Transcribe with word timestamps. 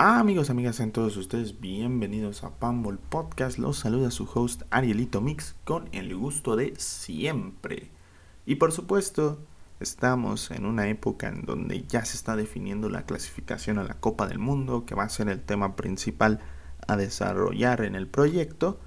Ah, 0.00 0.20
amigos, 0.20 0.48
amigas, 0.48 0.78
en 0.78 0.92
todos 0.92 1.16
ustedes 1.16 1.58
bienvenidos 1.58 2.44
a 2.44 2.50
Pambol 2.50 3.00
Podcast. 3.00 3.58
Los 3.58 3.78
saluda 3.78 4.12
su 4.12 4.30
host 4.32 4.62
Arielito 4.70 5.20
Mix 5.20 5.56
con 5.64 5.88
el 5.90 6.14
gusto 6.14 6.54
de 6.54 6.74
siempre. 6.76 7.90
Y 8.46 8.54
por 8.54 8.70
supuesto, 8.70 9.40
estamos 9.80 10.52
en 10.52 10.66
una 10.66 10.86
época 10.86 11.26
en 11.26 11.42
donde 11.42 11.82
ya 11.82 12.04
se 12.04 12.16
está 12.16 12.36
definiendo 12.36 12.88
la 12.88 13.06
clasificación 13.06 13.76
a 13.80 13.82
la 13.82 13.94
Copa 13.94 14.28
del 14.28 14.38
Mundo, 14.38 14.86
que 14.86 14.94
va 14.94 15.02
a 15.02 15.08
ser 15.08 15.28
el 15.28 15.40
tema 15.40 15.74
principal 15.74 16.38
a 16.86 16.96
desarrollar 16.96 17.80
en 17.80 17.96
el 17.96 18.06
proyecto, 18.06 18.78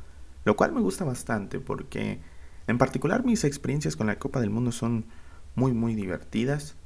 lo 0.46 0.56
cual 0.56 0.72
me 0.72 0.80
gusta 0.80 1.04
bastante 1.04 1.60
porque 1.60 2.22
en 2.68 2.78
particular 2.78 3.26
mis 3.26 3.44
experiencias 3.44 3.98
con 3.98 4.08
la 4.08 4.18
Copa 4.18 4.40
del 4.40 4.50
Mundo 4.50 4.72
son 4.72 5.04
muy 5.56 5.74
muy 5.74 5.94
divertidas. 5.94 6.78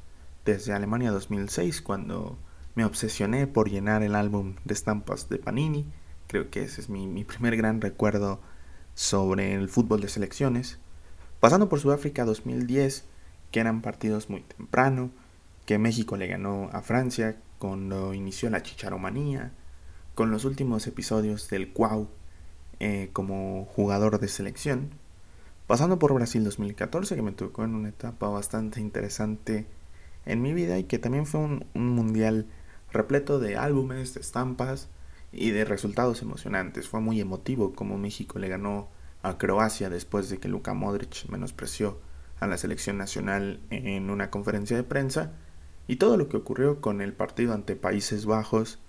Desde 0.46 0.74
Alemania 0.74 1.12
2006, 1.12 1.84
cuando 1.84 2.40
me 2.76 2.84
obsesioné 2.84 3.48
por 3.48 3.70
llenar 3.70 4.04
el 4.04 4.16
álbum 4.16 4.56
de 4.66 4.74
estampas 4.74 5.30
de 5.30 5.38
Panini. 5.38 5.86
Creo 6.28 6.50
que 6.50 6.64
ese 6.64 6.82
es 6.82 6.90
mi, 6.90 7.24
primer 7.24 7.56
gran 7.56 7.80
recuerdo 7.80 8.42
sobre 8.94 9.54
el 9.54 9.70
fútbol 9.70 10.02
de 10.02 10.10
selecciones. 10.10 10.78
Pasando 11.40 11.70
por 11.70 11.80
Sudáfrica 11.80 12.26
2010, 12.26 13.06
que 13.52 13.60
eran 13.62 13.82
partidos 13.82 14.30
muy 14.30 14.42
temprano, 14.42 15.10
que 15.66 15.78
México 15.78 16.18
le 16.18 16.28
ganó 16.28 16.70
a 16.74 16.82
Francia 16.82 17.38
cuando 17.60 18.14
inició 18.14 18.50
la 18.50 18.62
chicharomanía, 18.62 19.54
con 20.14 20.32
los 20.32 20.44
últimos 20.46 20.86
episodios 20.86 21.50
del 21.50 21.72
Cuau 21.72 22.10
eh, 22.80 23.10
como 23.14 23.66
jugador 23.66 24.20
de 24.20 24.28
selección. 24.28 24.90
Pasando 25.66 25.98
por 25.98 26.14
Brasil 26.14 26.44
2014, 26.44 27.16
que 27.16 27.22
me 27.22 27.32
tocó 27.32 27.64
en 27.64 27.74
una 27.74 27.90
etapa 27.90 28.28
bastante 28.28 28.82
interesante 28.82 29.66
en 30.26 30.42
mi 30.42 30.54
vida 30.54 30.78
y 30.78 30.84
que 30.84 31.00
también 31.00 31.26
fue 31.26 31.40
un 31.40 31.66
mundial 31.96 32.48
repleto 32.96 33.40
de 33.40 33.58
álbumes, 33.58 34.14
de 34.14 34.22
estampas 34.22 34.90
y 35.32 35.52
de 35.52 35.66
resultados 35.66 36.22
emocionantes. 36.22 36.88
Fue 36.88 37.02
muy 37.02 37.22
emotivo 37.22 37.74
como 37.74 37.98
México 37.98 38.40
le 38.40 38.48
ganó 38.48 38.90
a 39.22 39.38
Croacia 39.38 39.90
después 39.90 40.30
de 40.30 40.38
que 40.40 40.48
Luka 40.48 40.74
Modric 40.74 41.28
menospreció 41.30 42.00
a 42.40 42.48
la 42.48 42.58
selección 42.58 42.98
nacional 42.98 43.60
en 43.70 44.10
una 44.10 44.30
conferencia 44.30 44.76
de 44.78 44.84
prensa 44.84 45.34
y 45.88 45.98
todo 45.98 46.18
lo 46.18 46.30
que 46.30 46.38
ocurrió 46.38 46.82
con 46.82 47.02
el 47.02 47.14
partido 47.14 47.54
ante 47.54 47.76
Países 47.76 48.26
Bajos 48.26 48.80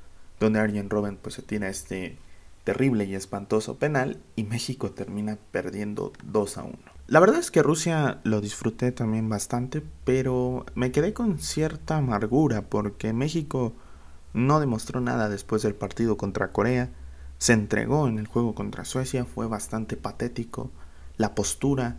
donde 0.41 0.61
Arjen 0.61 0.91
Robben 0.91 1.17
pues 1.17 1.35
se 1.35 1.43
tira 1.43 1.69
este 1.69 2.19
terrible 2.65 3.05
y 3.05 3.15
espantoso 3.15 3.79
penal 3.79 4.19
y 4.35 4.45
México 4.45 4.91
termina 4.91 5.39
perdiendo 5.53 6.13
2 6.25 6.59
a 6.59 6.65
1. 6.65 6.77
La 7.07 7.21
verdad 7.21 7.39
es 7.39 7.53
que 7.53 7.63
Rusia 7.63 8.21
lo 8.25 8.41
disfruté 8.41 8.91
también 8.91 9.29
bastante, 9.29 9.83
pero 10.05 10.67
me 10.75 10.91
quedé 10.91 11.13
con 11.13 11.39
cierta 11.39 11.99
amargura 11.99 12.63
porque 12.63 13.13
México 13.13 13.73
no 14.37 14.61
demostró 14.61 15.01
nada 15.01 15.29
después 15.29 15.63
del 15.63 15.75
partido 15.75 16.17
contra 16.17 16.53
Corea, 16.53 16.91
se 17.39 17.55
entregó 17.55 18.07
en 18.07 18.19
el 18.19 18.27
juego 18.27 18.55
contra 18.55 18.85
Suecia, 18.85 19.25
fue 19.25 19.47
bastante 19.47 19.97
patético, 19.97 20.71
la 21.17 21.35
postura, 21.35 21.97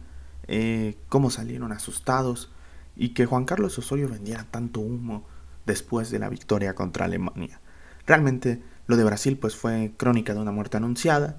eh, 0.47 0.97
cómo 1.09 1.31
salieron 1.31 1.71
asustados 1.71 2.52
y 2.95 3.09
que 3.09 3.25
Juan 3.25 3.45
Carlos 3.45 3.77
Osorio 3.80 4.08
vendiera 4.08 4.45
tanto 4.49 4.80
humo 4.80 5.25
después 5.65 6.11
de 6.11 6.19
la 6.19 6.30
victoria 6.30 6.75
contra 6.75 7.05
Alemania. 7.05 7.59
Realmente 8.05 8.61
lo 8.85 8.97
de 8.97 9.03
Brasil 9.03 9.38
pues 9.38 9.55
fue 9.55 9.93
crónica 9.97 10.33
de 10.33 10.39
una 10.39 10.52
muerte 10.52 10.77
anunciada 10.77 11.38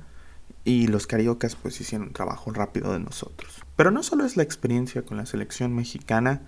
y 0.65 0.89
los 0.89 1.07
cariocas 1.07 1.55
pues 1.55 1.81
hicieron 1.81 2.13
trabajo 2.13 2.53
rápido 2.53 2.93
de 2.93 3.01
nosotros. 3.01 3.63
Pero 3.77 3.93
no 3.93 4.03
solo 4.03 4.25
es 4.25 4.37
la 4.37 4.43
experiencia 4.43 5.03
con 5.03 5.17
la 5.17 5.27
selección 5.27 5.75
mexicana, 5.75 6.43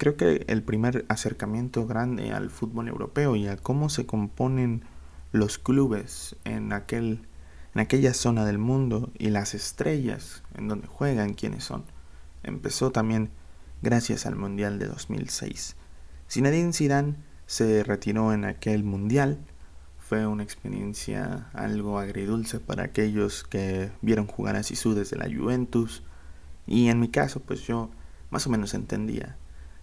creo 0.00 0.16
que 0.16 0.46
el 0.48 0.62
primer 0.62 1.04
acercamiento 1.10 1.86
grande 1.86 2.32
al 2.32 2.48
fútbol 2.48 2.88
europeo 2.88 3.36
y 3.36 3.48
a 3.48 3.58
cómo 3.58 3.90
se 3.90 4.06
componen 4.06 4.82
los 5.30 5.58
clubes 5.58 6.36
en, 6.44 6.72
aquel, 6.72 7.20
en 7.74 7.82
aquella 7.82 8.14
zona 8.14 8.46
del 8.46 8.56
mundo 8.56 9.10
y 9.18 9.28
las 9.28 9.52
estrellas 9.52 10.42
en 10.56 10.68
donde 10.68 10.86
juegan, 10.86 11.34
quiénes 11.34 11.64
son, 11.64 11.84
empezó 12.42 12.92
también 12.92 13.28
gracias 13.82 14.24
al 14.24 14.36
Mundial 14.36 14.78
de 14.78 14.86
2006. 14.86 15.76
Zinedine 16.30 16.72
Zidane 16.72 17.16
se 17.44 17.84
retiró 17.84 18.32
en 18.32 18.46
aquel 18.46 18.84
Mundial. 18.84 19.38
Fue 19.98 20.26
una 20.26 20.44
experiencia 20.44 21.50
algo 21.52 21.98
agridulce 21.98 22.58
para 22.58 22.84
aquellos 22.84 23.44
que 23.44 23.92
vieron 24.00 24.26
jugar 24.26 24.56
a 24.56 24.62
Sisu 24.62 24.94
desde 24.94 25.18
la 25.18 25.26
Juventus. 25.26 26.02
Y 26.66 26.88
en 26.88 27.00
mi 27.00 27.10
caso, 27.10 27.40
pues 27.40 27.66
yo 27.66 27.90
más 28.30 28.46
o 28.46 28.50
menos 28.50 28.72
entendía 28.72 29.36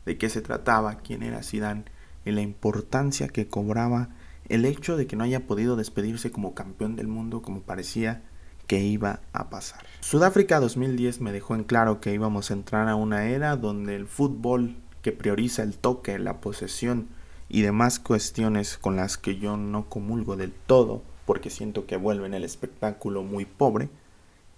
de 0.07 0.17
qué 0.17 0.29
se 0.29 0.41
trataba, 0.41 0.95
quién 0.95 1.21
era 1.21 1.43
Zidane 1.43 1.83
y 2.25 2.31
la 2.31 2.41
importancia 2.41 3.27
que 3.27 3.47
cobraba 3.47 4.09
el 4.49 4.65
hecho 4.65 4.97
de 4.97 5.05
que 5.05 5.17
no 5.17 5.25
haya 5.25 5.45
podido 5.45 5.75
despedirse 5.75 6.31
como 6.31 6.55
campeón 6.55 6.95
del 6.95 7.07
mundo 7.07 7.41
como 7.41 7.61
parecía 7.61 8.23
que 8.67 8.79
iba 8.79 9.19
a 9.33 9.49
pasar. 9.49 9.85
Sudáfrica 9.99 10.59
2010 10.59 11.21
me 11.21 11.33
dejó 11.33 11.55
en 11.55 11.65
claro 11.65 11.99
que 11.99 12.13
íbamos 12.13 12.49
a 12.49 12.53
entrar 12.53 12.87
a 12.87 12.95
una 12.95 13.27
era 13.27 13.57
donde 13.57 13.95
el 13.95 14.07
fútbol 14.07 14.77
que 15.01 15.11
prioriza 15.11 15.61
el 15.61 15.77
toque, 15.77 16.17
la 16.19 16.39
posesión 16.39 17.09
y 17.49 17.61
demás 17.61 17.99
cuestiones 17.99 18.77
con 18.77 18.95
las 18.95 19.17
que 19.17 19.37
yo 19.37 19.57
no 19.57 19.89
comulgo 19.89 20.37
del 20.37 20.53
todo, 20.53 21.03
porque 21.25 21.49
siento 21.49 21.85
que 21.85 21.97
vuelven 21.97 22.33
el 22.33 22.45
espectáculo 22.45 23.23
muy 23.23 23.45
pobre, 23.45 23.89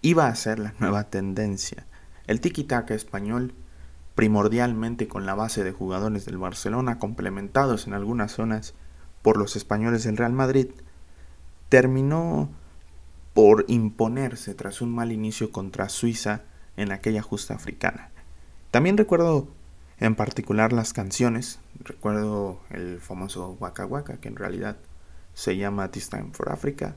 iba 0.03 0.27
a 0.27 0.35
ser 0.35 0.59
la 0.59 0.75
nueva 0.79 1.05
tendencia. 1.09 1.87
El 2.27 2.39
tiki-taka 2.41 2.93
español 2.93 3.53
primordialmente 4.19 5.07
con 5.07 5.25
la 5.25 5.33
base 5.33 5.63
de 5.63 5.71
jugadores 5.71 6.25
del 6.25 6.37
Barcelona, 6.37 6.99
complementados 6.99 7.87
en 7.87 7.93
algunas 7.93 8.33
zonas 8.33 8.73
por 9.21 9.37
los 9.37 9.55
españoles 9.55 10.03
del 10.03 10.17
Real 10.17 10.33
Madrid, 10.33 10.71
terminó 11.69 12.49
por 13.33 13.63
imponerse 13.69 14.53
tras 14.55 14.81
un 14.81 14.93
mal 14.93 15.13
inicio 15.13 15.53
contra 15.53 15.87
Suiza 15.87 16.41
en 16.75 16.91
aquella 16.91 17.21
justa 17.21 17.53
africana. 17.53 18.09
También 18.71 18.97
recuerdo 18.97 19.47
en 20.01 20.15
particular 20.15 20.73
las 20.73 20.91
canciones, 20.91 21.61
recuerdo 21.81 22.59
el 22.71 22.99
famoso 22.99 23.55
Waka 23.61 23.85
Waka, 23.85 24.17
que 24.17 24.27
en 24.27 24.35
realidad 24.35 24.75
se 25.33 25.55
llama 25.55 25.91
This 25.91 26.09
Time 26.09 26.31
for 26.33 26.51
Africa, 26.51 26.93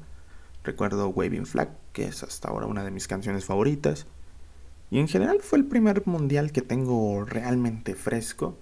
recuerdo 0.65 1.11
Waving 1.11 1.47
Flag, 1.47 1.69
que 1.93 2.03
es 2.03 2.25
hasta 2.25 2.49
ahora 2.49 2.67
una 2.67 2.83
de 2.83 2.91
mis 2.91 3.07
canciones 3.07 3.45
favoritas, 3.45 4.09
y 4.93 4.99
en 4.99 5.09
general 5.09 5.39
fue 5.41 5.59
el 5.59 5.65
primer 5.65 6.07
mundial 6.07 6.53
que 6.53 6.61
tengo 6.61 7.25
realmente 7.25 7.95
fresco. 7.95 8.59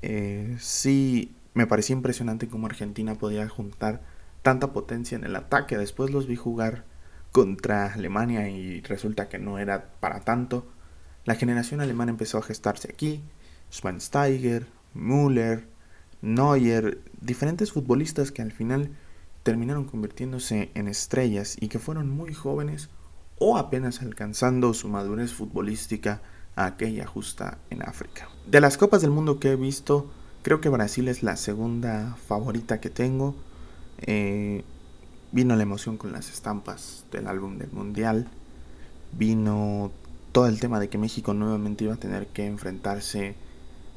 Eh, 0.00 0.56
sí, 0.58 1.34
me 1.52 1.66
parecía 1.66 1.94
impresionante 1.94 2.48
cómo 2.48 2.68
Argentina 2.68 3.16
podía 3.16 3.46
juntar 3.46 4.00
tanta 4.40 4.72
potencia 4.72 5.14
en 5.14 5.24
el 5.24 5.36
ataque. 5.36 5.76
Después 5.76 6.10
los 6.10 6.26
vi 6.26 6.36
jugar 6.36 6.84
contra 7.32 7.92
Alemania 7.92 8.48
y 8.48 8.80
resulta 8.80 9.28
que 9.28 9.38
no 9.38 9.58
era 9.58 9.90
para 10.00 10.20
tanto. 10.20 10.66
La 11.26 11.34
generación 11.34 11.82
alemana 11.82 12.12
empezó 12.12 12.38
a 12.38 12.42
gestarse 12.42 12.88
aquí. 12.90 13.22
Schweinsteiger, 13.70 14.66
Müller, 14.94 15.66
Neuer, 16.22 17.02
diferentes 17.20 17.72
futbolistas 17.72 18.32
que 18.32 18.40
al 18.40 18.52
final 18.52 18.88
terminaron 19.42 19.84
convirtiéndose 19.84 20.70
en 20.72 20.88
estrellas 20.88 21.58
y 21.60 21.68
que 21.68 21.78
fueron 21.78 22.08
muy 22.08 22.32
jóvenes 22.32 22.88
o 23.38 23.56
apenas 23.56 24.02
alcanzando 24.02 24.72
su 24.74 24.88
madurez 24.88 25.32
futbolística 25.32 26.20
a 26.54 26.66
aquella 26.66 27.06
justa 27.06 27.58
en 27.70 27.82
África. 27.82 28.28
De 28.46 28.60
las 28.60 28.78
Copas 28.78 29.02
del 29.02 29.10
Mundo 29.10 29.38
que 29.38 29.52
he 29.52 29.56
visto, 29.56 30.10
creo 30.42 30.60
que 30.60 30.68
Brasil 30.68 31.08
es 31.08 31.22
la 31.22 31.36
segunda 31.36 32.16
favorita 32.26 32.80
que 32.80 32.90
tengo. 32.90 33.34
Eh, 33.98 34.64
vino 35.32 35.54
la 35.54 35.62
emoción 35.62 35.98
con 35.98 36.12
las 36.12 36.30
estampas 36.30 37.04
del 37.12 37.26
álbum 37.26 37.58
del 37.58 37.70
Mundial. 37.72 38.26
Vino 39.12 39.92
todo 40.32 40.46
el 40.46 40.58
tema 40.58 40.80
de 40.80 40.88
que 40.88 40.98
México 40.98 41.34
nuevamente 41.34 41.84
iba 41.84 41.94
a 41.94 41.98
tener 41.98 42.26
que 42.28 42.46
enfrentarse 42.46 43.36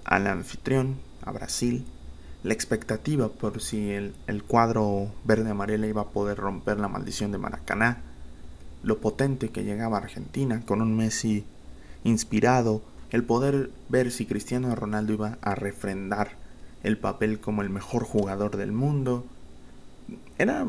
al 0.04 0.28
anfitrión, 0.28 0.98
a 1.24 1.32
Brasil. 1.32 1.86
La 2.44 2.54
expectativa 2.54 3.30
por 3.30 3.62
si 3.62 3.92
el, 3.92 4.16
el 4.28 4.44
cuadro 4.44 5.12
verde-amarela 5.24 5.88
iba 5.88 6.02
a 6.02 6.10
poder 6.10 6.38
romper 6.38 6.80
la 6.80 6.88
maldición 6.88 7.32
de 7.32 7.38
Maracaná 7.38 8.09
lo 8.84 9.00
potente 9.00 9.50
que 9.50 9.64
llegaba 9.64 9.98
Argentina 9.98 10.64
con 10.66 10.82
un 10.82 10.96
Messi 10.96 11.44
inspirado, 12.04 12.82
el 13.12 13.24
poder 13.24 13.72
ver 13.90 14.12
si 14.12 14.26
Cristiano 14.26 14.74
Ronaldo 14.76 15.14
iba 15.14 15.38
a 15.42 15.56
refrendar 15.56 16.38
el 16.84 16.98
papel 16.98 17.40
como 17.40 17.62
el 17.62 17.70
mejor 17.70 18.04
jugador 18.04 18.56
del 18.58 18.72
mundo. 18.72 19.26
Era 20.38 20.66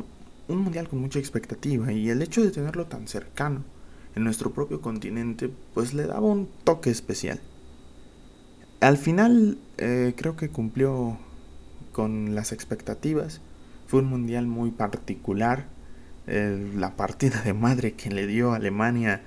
un 0.48 0.58
mundial 0.58 0.88
con 0.88 1.00
mucha 1.00 1.18
expectativa 1.18 1.92
y 1.92 2.10
el 2.10 2.22
hecho 2.22 2.42
de 2.42 2.50
tenerlo 2.50 2.86
tan 2.86 3.06
cercano 3.06 3.62
en 4.16 4.24
nuestro 4.24 4.52
propio 4.52 4.80
continente 4.80 5.50
pues 5.74 5.94
le 5.94 6.06
daba 6.06 6.26
un 6.26 6.48
toque 6.64 6.90
especial. 6.90 7.40
Al 8.80 8.96
final 8.96 9.58
eh, 9.76 10.14
creo 10.16 10.36
que 10.36 10.48
cumplió 10.48 11.18
con 11.92 12.34
las 12.34 12.52
expectativas. 12.52 13.40
Fue 13.86 14.00
un 14.00 14.06
mundial 14.06 14.46
muy 14.46 14.70
particular 14.70 15.66
la 16.26 16.96
partida 16.96 17.42
de 17.42 17.54
madre 17.54 17.92
que 17.94 18.10
le 18.10 18.26
dio 18.26 18.52
Alemania 18.52 19.22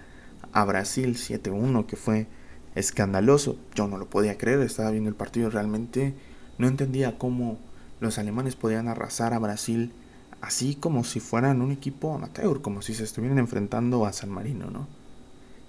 a 0.52 0.64
Brasil 0.66 1.16
7-1, 1.16 1.86
que 1.86 1.96
fue 1.96 2.28
escandaloso. 2.76 3.58
Yo 3.76 3.88
no 3.88 3.98
lo 3.98 4.10
podía 4.10 4.38
creer, 4.38 4.60
estaba 4.62 4.92
viendo 4.92 5.10
el 5.10 5.16
partido 5.16 5.50
realmente. 5.50 6.14
No 6.58 6.68
entendía 6.68 7.18
cómo 7.18 7.58
los 8.00 8.18
alemanes 8.18 8.56
podían 8.56 8.88
arrasar 8.88 9.34
a 9.34 9.40
Brasil 9.40 9.94
así 10.42 10.76
como 10.76 11.06
si 11.06 11.22
fueran 11.22 11.62
un 11.62 11.72
equipo 11.72 12.14
amateur, 12.14 12.62
como 12.62 12.82
si 12.82 12.94
se 12.94 13.06
estuvieran 13.06 13.40
enfrentando 13.40 14.06
a 14.06 14.12
San 14.12 14.30
Marino, 14.30 14.70
¿no? 14.70 14.88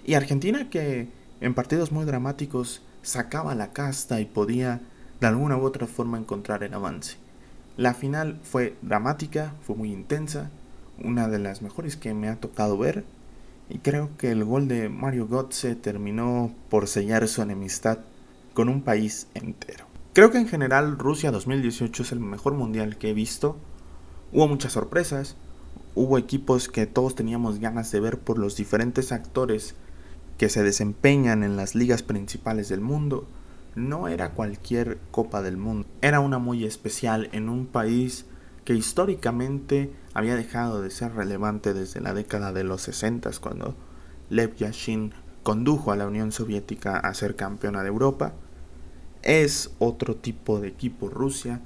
Y 0.05 0.15
Argentina 0.15 0.69
que 0.69 1.07
en 1.39 1.53
partidos 1.53 1.93
muy 1.93 2.05
dramáticos 2.05 2.81
sacaba 3.01 3.55
la 3.55 3.71
casta 3.71 4.19
y 4.19 4.25
podía 4.25 4.81
de 5.21 5.27
alguna 5.27 5.57
u 5.57 5.61
otra 5.61 5.87
forma 5.87 6.17
encontrar 6.17 6.61
el 6.63 6.73
avance. 6.73 7.15
La 7.77 7.93
final 7.93 8.39
fue 8.43 8.75
dramática, 8.81 9.53
fue 9.61 9.77
muy 9.77 9.93
intensa, 9.93 10.51
una 11.03 11.27
de 11.27 11.39
las 11.39 11.61
mejores 11.61 11.97
que 11.97 12.13
me 12.13 12.29
ha 12.29 12.35
tocado 12.37 12.77
ver 12.77 13.03
y 13.69 13.79
creo 13.79 14.09
que 14.17 14.31
el 14.31 14.43
gol 14.43 14.67
de 14.67 14.89
Mario 14.89 15.27
Götze 15.27 15.75
terminó 15.75 16.53
por 16.69 16.87
sellar 16.87 17.27
su 17.27 17.41
enemistad 17.41 17.99
con 18.53 18.69
un 18.69 18.81
país 18.81 19.27
entero. 19.33 19.85
Creo 20.13 20.31
que 20.31 20.37
en 20.37 20.47
general 20.47 20.97
Rusia 20.97 21.31
2018 21.31 22.03
es 22.03 22.11
el 22.11 22.19
mejor 22.19 22.53
mundial 22.53 22.97
que 22.97 23.09
he 23.09 23.13
visto. 23.13 23.57
Hubo 24.31 24.47
muchas 24.47 24.73
sorpresas, 24.73 25.35
hubo 25.95 26.17
equipos 26.17 26.69
que 26.69 26.85
todos 26.85 27.15
teníamos 27.15 27.59
ganas 27.59 27.91
de 27.91 27.99
ver 27.99 28.19
por 28.19 28.37
los 28.37 28.55
diferentes 28.55 29.11
actores 29.11 29.75
que 30.37 30.49
se 30.49 30.63
desempeñan 30.63 31.43
en 31.43 31.57
las 31.57 31.75
ligas 31.75 32.03
principales 32.03 32.69
del 32.69 32.81
mundo. 32.81 33.27
No 33.75 34.07
era 34.07 34.31
cualquier 34.31 34.99
Copa 35.11 35.41
del 35.41 35.57
Mundo, 35.57 35.87
era 36.01 36.21
una 36.21 36.37
muy 36.37 36.63
especial 36.63 37.29
en 37.33 37.49
un 37.49 37.65
país 37.65 38.25
que 38.63 38.73
históricamente 38.73 39.91
había 40.15 40.37
dejado 40.37 40.81
de 40.81 40.89
ser 40.89 41.13
relevante 41.13 41.73
desde 41.73 41.99
la 41.99 42.13
década 42.13 42.53
de 42.53 42.63
los 42.63 42.81
60 42.83 43.29
cuando 43.41 43.75
Lev 44.29 44.55
Yashin 44.55 45.13
condujo 45.43 45.91
a 45.91 45.97
la 45.97 46.07
Unión 46.07 46.31
Soviética 46.31 46.97
a 46.97 47.13
ser 47.13 47.35
campeona 47.35 47.83
de 47.83 47.89
Europa. 47.89 48.33
Es 49.23 49.75
otro 49.77 50.15
tipo 50.15 50.61
de 50.61 50.69
equipo 50.69 51.09
Rusia 51.09 51.59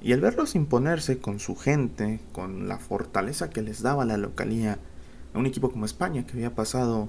y 0.00 0.12
el 0.12 0.20
verlos 0.20 0.54
imponerse 0.54 1.18
con 1.18 1.40
su 1.40 1.56
gente, 1.56 2.20
con 2.32 2.68
la 2.68 2.78
fortaleza 2.78 3.50
que 3.50 3.60
les 3.60 3.82
daba 3.82 4.04
la 4.04 4.16
localía, 4.16 4.78
a 5.34 5.38
un 5.38 5.46
equipo 5.46 5.70
como 5.70 5.84
España 5.84 6.24
que 6.24 6.34
había 6.34 6.54
pasado 6.54 7.08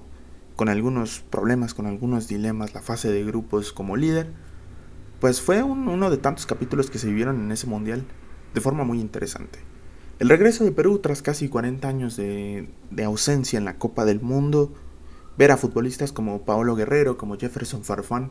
con 0.55 0.67
algunos 0.67 1.19
problemas, 1.19 1.75
con 1.75 1.85
algunos 1.85 2.27
dilemas, 2.27 2.73
la 2.73 2.81
fase 2.81 3.11
de 3.11 3.23
grupos 3.23 3.71
como 3.71 3.97
líder, 3.97 4.31
pues 5.19 5.41
fue 5.41 5.61
uno 5.61 6.09
de 6.09 6.17
tantos 6.17 6.47
capítulos 6.47 6.89
que 6.89 6.97
se 6.97 7.07
vivieron 7.07 7.39
en 7.39 7.51
ese 7.51 7.67
mundial 7.67 8.03
de 8.55 8.61
forma 8.61 8.83
muy 8.83 8.99
interesante. 8.99 9.70
El 10.21 10.29
regreso 10.29 10.63
de 10.63 10.71
Perú 10.71 10.99
tras 10.99 11.23
casi 11.23 11.49
40 11.49 11.87
años 11.87 12.15
de, 12.15 12.67
ausencia 13.03 13.57
en 13.57 13.65
la 13.65 13.79
Copa 13.79 14.05
del 14.05 14.21
Mundo, 14.21 14.71
ver 15.35 15.49
a 15.49 15.57
futbolistas 15.57 16.11
como 16.11 16.43
Paolo 16.43 16.75
Guerrero, 16.75 17.17
como 17.17 17.39
Jefferson 17.39 17.83
Farfán, 17.83 18.29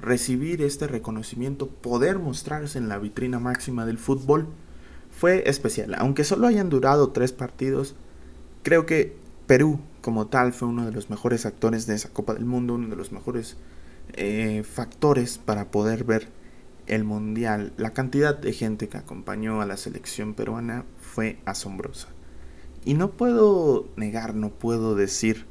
recibir 0.00 0.62
este 0.62 0.88
reconocimiento, 0.88 1.68
poder 1.68 2.18
mostrarse 2.18 2.78
en 2.78 2.88
la 2.88 2.98
vitrina 2.98 3.38
máxima 3.38 3.86
del 3.86 3.98
fútbol, 3.98 4.48
fue 5.12 5.48
especial. 5.48 5.94
Aunque 5.94 6.24
solo 6.24 6.48
hayan 6.48 6.70
durado 6.70 7.10
tres 7.12 7.30
partidos, 7.30 7.94
creo 8.64 8.84
que 8.84 9.14
Perú 9.46 9.78
como 10.00 10.26
tal 10.26 10.52
fue 10.52 10.66
uno 10.66 10.86
de 10.86 10.92
los 10.92 11.08
mejores 11.08 11.46
actores 11.46 11.86
de 11.86 11.94
esa 11.94 12.08
Copa 12.08 12.34
del 12.34 12.46
Mundo, 12.46 12.74
uno 12.74 12.88
de 12.88 12.96
los 12.96 13.12
mejores 13.12 13.56
eh, 14.14 14.64
factores 14.64 15.38
para 15.38 15.70
poder 15.70 16.02
ver 16.02 16.30
el 16.88 17.04
Mundial. 17.04 17.72
La 17.76 17.92
cantidad 17.92 18.36
de 18.36 18.52
gente 18.52 18.88
que 18.88 18.98
acompañó 18.98 19.60
a 19.60 19.66
la 19.66 19.76
selección 19.76 20.34
peruana 20.34 20.84
fue 21.18 21.36
asombrosa. 21.46 22.06
Y 22.84 22.94
no 22.94 23.10
puedo 23.10 23.88
negar, 23.96 24.36
no 24.36 24.50
puedo 24.50 24.94
decir 24.94 25.46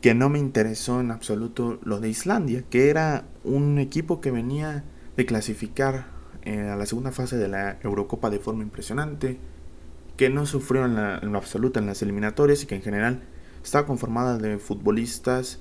que 0.00 0.16
no 0.16 0.30
me 0.30 0.40
interesó 0.40 0.98
en 0.98 1.12
absoluto 1.12 1.78
lo 1.84 2.00
de 2.00 2.08
Islandia, 2.08 2.64
que 2.68 2.90
era 2.90 3.28
un 3.44 3.78
equipo 3.78 4.20
que 4.20 4.32
venía 4.32 4.82
de 5.16 5.26
clasificar 5.26 6.06
eh, 6.42 6.70
a 6.70 6.74
la 6.74 6.86
segunda 6.86 7.12
fase 7.12 7.36
de 7.36 7.46
la 7.46 7.78
Eurocopa 7.84 8.30
de 8.30 8.40
forma 8.40 8.64
impresionante, 8.64 9.38
que 10.16 10.28
no 10.28 10.44
sufrió 10.44 10.86
en, 10.86 10.98
en 10.98 11.30
lo 11.30 11.38
absoluto 11.38 11.78
en 11.78 11.86
las 11.86 12.02
eliminatorias 12.02 12.64
y 12.64 12.66
que 12.66 12.74
en 12.74 12.82
general 12.82 13.22
estaba 13.62 13.86
conformada 13.86 14.38
de 14.38 14.58
futbolistas 14.58 15.60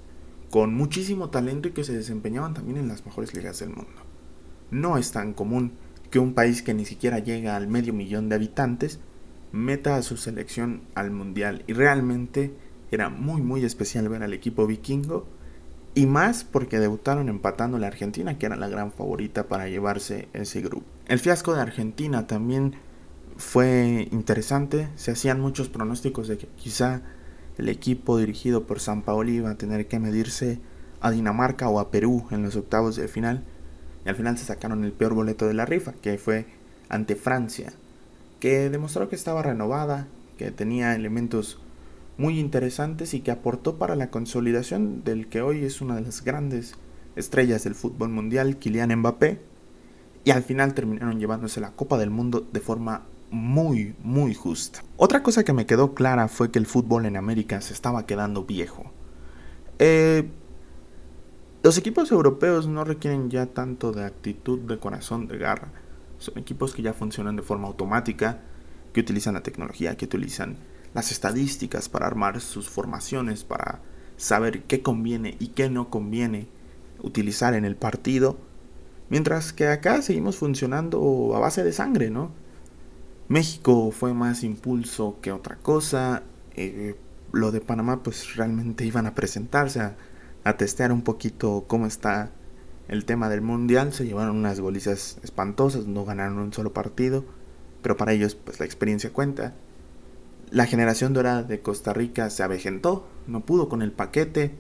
con 0.50 0.74
muchísimo 0.74 1.30
talento 1.30 1.68
y 1.68 1.72
que 1.74 1.84
se 1.84 1.96
desempeñaban 1.96 2.56
también 2.56 2.78
en 2.78 2.88
las 2.88 3.06
mejores 3.06 3.36
ligas 3.36 3.60
del 3.60 3.70
mundo. 3.70 4.02
No 4.72 4.98
es 4.98 5.12
tan 5.12 5.34
común 5.34 5.74
que 6.10 6.20
un 6.20 6.34
país 6.34 6.62
que 6.62 6.74
ni 6.74 6.86
siquiera 6.86 7.20
llega 7.20 7.56
al 7.56 7.68
medio 7.68 7.94
millón 7.94 8.30
de 8.30 8.36
habitantes 8.36 9.00
meta 9.52 9.96
a 9.96 10.02
su 10.02 10.18
selección 10.18 10.82
al 10.96 11.12
mundial. 11.12 11.64
Y 11.68 11.74
realmente 11.74 12.54
era 12.92 13.10
muy 13.10 13.42
muy 13.42 13.66
especial 13.66 14.10
ver 14.10 14.24
al 14.24 14.34
equipo 14.34 14.68
vikingo. 14.68 15.28
Y 15.96 16.06
más 16.06 16.44
porque 16.44 16.80
debutaron 16.80 17.28
empatando 17.28 17.80
la 17.80 17.88
Argentina 17.88 18.38
que 18.38 18.46
era 18.46 18.56
la 18.56 18.70
gran 18.70 18.92
favorita 18.92 19.48
para 19.48 19.68
llevarse 19.68 20.28
ese 20.34 20.62
grupo. 20.62 20.86
El 21.08 21.20
fiasco 21.20 21.56
de 21.56 21.62
Argentina 21.62 22.28
también 22.28 22.76
fue 23.38 24.08
interesante, 24.12 24.90
se 24.96 25.12
hacían 25.12 25.40
muchos 25.40 25.70
pronósticos 25.70 26.28
de 26.28 26.38
que 26.38 26.48
quizá 26.56 27.02
el 27.58 27.70
equipo 27.70 28.18
dirigido 28.18 28.68
por 28.68 28.80
San 28.80 29.02
Paoli 29.02 29.38
iba 29.38 29.50
a 29.50 29.58
tener 29.58 29.88
que 29.88 30.00
medirse 30.00 30.60
a 31.02 31.12
Dinamarca 31.12 31.70
o 31.70 31.80
a 31.80 31.90
Perú 31.90 32.28
en 32.30 32.44
los 32.44 32.56
octavos 32.56 32.96
de 32.96 33.08
final 33.08 33.44
y 34.08 34.10
al 34.10 34.16
final 34.16 34.38
se 34.38 34.46
sacaron 34.46 34.86
el 34.86 34.94
peor 34.94 35.14
boleto 35.14 35.48
de 35.48 35.54
la 35.54 35.66
rifa, 35.66 35.92
que 35.92 36.18
fue 36.18 36.46
ante 36.88 37.18
Francia, 37.18 37.74
que 38.40 38.70
demostró 38.70 39.10
que 39.10 39.18
estaba 39.18 39.44
renovada, 39.44 40.08
que 40.38 40.50
tenía 40.50 40.96
elementos 40.96 41.60
muy 42.18 42.40
interesantes 42.40 43.14
y 43.14 43.20
que 43.20 43.32
aportó 43.32 43.78
para 43.78 43.98
la 43.98 44.10
consolidación 44.10 45.04
del 45.04 45.28
que 45.28 45.42
hoy 45.42 45.66
es 45.66 45.82
una 45.82 45.96
de 45.96 46.04
las 46.04 46.24
grandes 46.24 46.76
estrellas 47.18 47.66
del 47.66 47.76
fútbol 47.76 48.08
mundial, 48.08 48.56
Kylian 48.56 48.96
Mbappé, 48.96 49.42
y 50.24 50.32
al 50.32 50.44
final 50.44 50.74
terminaron 50.74 51.20
llevándose 51.20 51.60
la 51.60 51.72
Copa 51.72 51.98
del 51.98 52.10
Mundo 52.10 52.48
de 52.54 52.62
forma 52.62 53.04
muy, 53.30 53.94
muy 54.04 54.34
justa. 54.34 54.86
Otra 54.96 55.22
cosa 55.22 55.44
que 55.44 55.52
me 55.52 55.66
quedó 55.66 55.94
clara 55.94 56.30
fue 56.30 56.50
que 56.50 56.60
el 56.60 56.66
fútbol 56.66 57.08
en 57.08 57.18
América 57.18 57.60
se 57.60 57.74
estaba 57.74 58.06
quedando 58.06 58.46
viejo. 58.46 58.90
Eh, 59.80 60.30
los 61.64 61.78
equipos 61.78 62.12
europeos 62.12 62.68
no 62.68 62.84
requieren 62.84 63.30
ya 63.30 63.48
tanto 63.48 63.92
de 63.92 64.06
actitud, 64.06 64.60
de 64.60 64.80
corazón, 64.80 65.28
de 65.28 65.38
garra. 65.38 65.72
Son 66.20 66.38
equipos 66.38 66.74
que 66.74 66.82
ya 66.82 66.94
funcionan 66.94 67.36
de 67.36 67.42
forma 67.42 67.68
automática, 67.68 68.42
que 68.94 69.02
utilizan 69.02 69.34
la 69.34 69.44
tecnología, 69.44 69.98
que 69.98 70.06
utilizan 70.06 70.58
las 70.94 71.12
estadísticas 71.12 71.90
para 71.90 72.08
armar 72.08 72.42
sus 72.42 72.70
formaciones, 72.70 73.44
para 73.44 73.82
saber 74.18 74.64
qué 74.64 74.82
conviene 74.82 75.36
y 75.40 75.50
qué 75.50 75.70
no 75.70 75.90
conviene 75.90 76.48
utilizar 77.02 77.54
en 77.54 77.66
el 77.66 77.76
partido. 77.76 78.38
Mientras 79.10 79.54
que 79.54 79.68
acá 79.68 80.02
seguimos 80.02 80.38
funcionando 80.38 81.34
a 81.36 81.40
base 81.40 81.64
de 81.64 81.72
sangre, 81.72 82.10
¿no? 82.10 82.32
México 83.30 83.92
fue 83.92 84.14
más 84.14 84.44
impulso 84.44 85.18
que 85.22 85.32
otra 85.32 85.58
cosa. 85.58 86.24
Eh, 86.56 86.96
lo 87.32 87.52
de 87.52 87.62
Panamá 87.62 88.04
pues 88.04 88.36
realmente 88.36 88.86
iban 88.86 89.06
a 89.06 89.16
presentarse 89.16 89.82
a, 89.82 89.98
testear 90.56 90.94
un 90.94 91.02
poquito 91.02 91.66
cómo 91.68 91.88
está 91.88 92.32
el 92.88 93.04
tema 93.04 93.28
del 93.28 93.42
mundial. 93.42 93.92
Se 93.92 94.06
llevaron 94.06 94.38
unas 94.38 94.62
golizas 94.62 95.18
espantosas, 95.24 95.88
no 95.88 96.06
ganaron 96.06 96.40
un 96.40 96.54
solo 96.54 96.72
partido. 96.72 97.26
Pero 97.82 97.98
para 97.98 98.14
ellos 98.14 98.36
pues 98.36 98.60
la 98.60 98.66
experiencia 98.66 99.12
cuenta. 99.12 99.56
La 100.50 100.66
generación 100.66 101.12
dorada 101.12 101.44
de 101.44 101.60
Costa 101.60 101.92
Rica 101.92 102.30
se 102.30 102.44
avejentó, 102.44 103.06
no 103.28 103.42
pudo 103.42 103.68
con 103.68 103.82
el 103.82 103.92
paquete. 103.92 104.56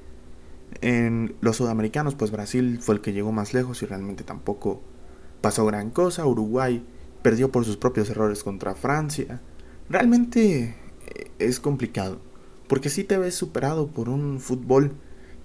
En 0.81 1.35
los 1.39 1.55
sudamericanos 1.55 2.15
pues 2.15 2.31
Brasil 2.31 2.79
fue 2.81 2.95
el 2.95 3.01
que 3.01 3.13
llegó 3.13 3.31
más 3.31 3.53
lejos 3.53 3.81
y 3.81 3.85
realmente 3.85 4.25
tampoco 4.25 4.81
pasó 5.39 5.65
gran 5.65 5.91
cosa. 5.91 6.25
Uruguay 6.25 6.83
perdió 7.21 7.51
por 7.51 7.63
sus 7.63 7.77
propios 7.77 8.09
errores 8.09 8.43
contra 8.43 8.75
Francia. 8.75 9.41
Realmente 9.89 10.75
eh, 11.07 11.31
es 11.39 11.59
complicado, 11.59 12.19
porque 12.67 12.89
si 12.89 13.05
te 13.05 13.17
ves 13.17 13.35
superado 13.35 13.87
por 13.87 14.09
un 14.09 14.39
fútbol 14.39 14.91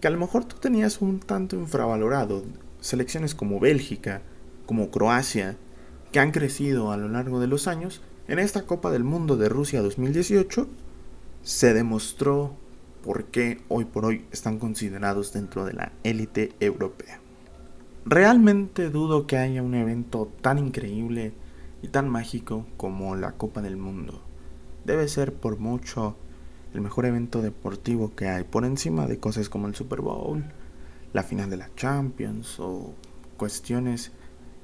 que 0.02 0.08
a 0.08 0.10
lo 0.10 0.18
mejor 0.18 0.44
tú 0.44 0.56
tenías 0.56 1.00
un 1.00 1.20
tanto 1.20 1.54
infravalorado. 1.54 2.42
Selecciones 2.80 3.36
como 3.36 3.60
Bélgica, 3.60 4.20
como 4.66 4.90
Croacia, 4.90 5.56
que 6.10 6.18
han 6.18 6.32
crecido 6.32 6.90
a 6.90 6.96
lo 6.96 7.08
largo 7.08 7.38
de 7.38 7.46
los 7.46 7.68
años, 7.68 8.02
en 8.26 8.40
esta 8.40 8.62
Copa 8.62 8.90
del 8.90 9.04
Mundo 9.04 9.36
de 9.36 9.48
Rusia 9.48 9.80
2018 9.80 10.66
se 11.44 11.72
demostró 11.72 12.56
por 13.04 13.26
qué 13.26 13.62
hoy 13.68 13.84
por 13.84 14.04
hoy 14.04 14.24
están 14.32 14.58
considerados 14.58 15.32
dentro 15.32 15.64
de 15.64 15.74
la 15.74 15.92
élite 16.02 16.52
europea. 16.58 17.20
Realmente 18.04 18.90
dudo 18.90 19.28
que 19.28 19.36
haya 19.36 19.62
un 19.62 19.74
evento 19.76 20.28
tan 20.40 20.58
increíble 20.58 21.32
y 21.80 21.86
tan 21.86 22.08
mágico 22.08 22.66
como 22.76 23.14
la 23.14 23.32
Copa 23.32 23.62
del 23.62 23.76
Mundo. 23.76 24.20
Debe 24.84 25.06
ser 25.06 25.32
por 25.32 25.60
mucho 25.60 26.16
el 26.74 26.80
mejor 26.80 27.06
evento 27.06 27.42
deportivo 27.42 28.14
que 28.14 28.28
hay, 28.28 28.44
por 28.44 28.64
encima 28.64 29.06
de 29.06 29.18
cosas 29.18 29.48
como 29.48 29.66
el 29.66 29.74
Super 29.74 30.00
Bowl, 30.00 30.44
la 31.12 31.22
final 31.22 31.50
de 31.50 31.58
la 31.58 31.70
Champions 31.74 32.58
o 32.58 32.94
cuestiones 33.36 34.12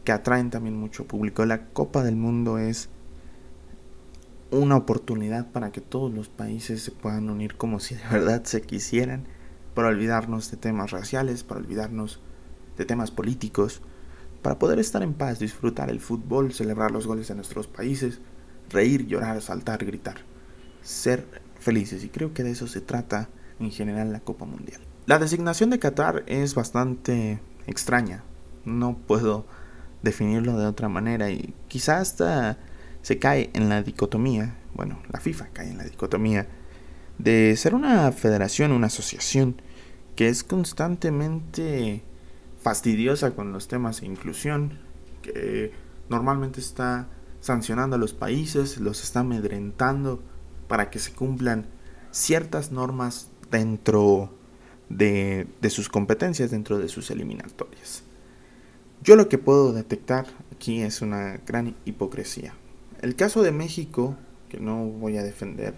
que 0.05 0.13
atraen 0.13 0.51
también 0.51 0.77
mucho 0.77 1.07
público. 1.07 1.45
La 1.45 1.67
Copa 1.67 2.03
del 2.03 2.17
Mundo 2.17 2.59
es 2.59 2.89
una 4.51 4.77
oportunidad 4.77 5.51
para 5.51 5.73
que 5.73 5.83
todos 5.83 6.13
los 6.13 6.29
países 6.29 6.83
se 6.83 6.91
puedan 6.91 7.29
unir 7.29 7.57
como 7.57 7.81
si 7.81 7.95
de 7.95 8.09
verdad 8.11 8.45
se 8.45 8.63
quisieran, 8.63 9.25
para 9.75 9.89
olvidarnos 9.89 10.51
de 10.51 10.57
temas 10.57 10.91
raciales, 10.91 11.45
para 11.45 11.61
olvidarnos 11.61 12.21
de 12.77 12.85
temas 12.85 13.11
políticos, 13.11 13.83
para 14.43 14.59
poder 14.59 14.79
estar 14.79 15.03
en 15.03 15.15
paz, 15.15 15.39
disfrutar 15.39 15.91
el 15.91 16.01
fútbol, 16.01 16.53
celebrar 16.53 16.91
los 16.91 17.07
goles 17.07 17.29
de 17.29 17.35
nuestros 17.35 17.67
países, 17.67 18.21
reír, 18.71 19.07
llorar, 19.07 19.41
saltar, 19.43 19.85
gritar, 19.85 20.17
ser 20.83 21.27
felices. 21.59 22.05
Y 22.05 22.09
creo 22.09 22.33
que 22.35 22.45
de 22.45 22.53
eso 22.53 22.67
se 22.67 22.81
trata 22.81 23.29
en 23.61 23.71
general 23.71 24.13
la 24.13 24.21
Copa 24.21 24.45
Mundial. 24.45 24.81
La 25.07 25.19
designación 25.19 25.71
de 25.71 25.79
Qatar 25.79 26.25
es 26.27 26.55
bastante 26.55 27.41
extraña. 27.67 28.25
No 28.65 28.97
puedo 28.97 29.47
definirlo 30.03 30.59
de 30.59 30.67
otra 30.67 30.89
manera 30.89 31.31
y 31.31 31.55
quizás 31.69 32.13
hasta 32.13 32.59
se 33.03 33.19
cae 33.19 33.51
en 33.55 33.69
la 33.69 33.83
dicotomía, 33.83 34.57
bueno, 34.75 35.01
la 35.11 35.21
FIFA 35.21 35.49
cae 35.53 35.71
en 35.71 35.79
la 35.79 35.85
dicotomía 35.85 36.47
de 37.19 37.57
ser 37.57 37.75
una 37.75 38.11
federación, 38.13 38.73
una 38.73 38.87
asociación 38.89 39.61
que 40.15 40.29
es 40.29 40.45
constantemente 40.45 42.03
fastidiosa 42.61 43.33
con 43.33 43.53
los 43.53 43.69
temas 43.69 44.01
de 44.01 44.07
inclusión, 44.07 44.79
que 45.23 45.73
normalmente 46.09 46.61
está 46.61 47.09
sancionando 47.41 47.97
a 47.97 47.99
los 47.99 48.15
países, 48.15 48.79
los 48.79 49.03
está 49.03 49.21
amedrentando 49.21 50.23
para 50.69 50.91
que 50.91 50.99
se 50.99 51.13
cumplan 51.13 51.67
ciertas 52.11 52.71
normas 52.71 53.31
dentro 53.51 54.31
de, 54.89 55.47
sus 55.71 55.89
competencias, 55.89 56.51
dentro 56.51 56.79
de 56.79 56.89
sus 56.89 57.11
eliminatorias. 57.11 58.05
Yo 59.03 59.17
lo 59.17 59.29
que 59.29 59.39
puedo 59.39 59.73
detectar 59.73 60.27
aquí 60.53 60.83
es 60.83 61.03
una 61.03 61.39
gran 61.47 61.77
hipocresía. 61.85 62.55
El 63.01 63.17
caso 63.17 63.43
de 63.43 63.53
México, 63.53 64.17
que 64.49 64.61
no 64.61 64.85
voy 64.85 65.17
a 65.17 65.23
defender 65.23 65.75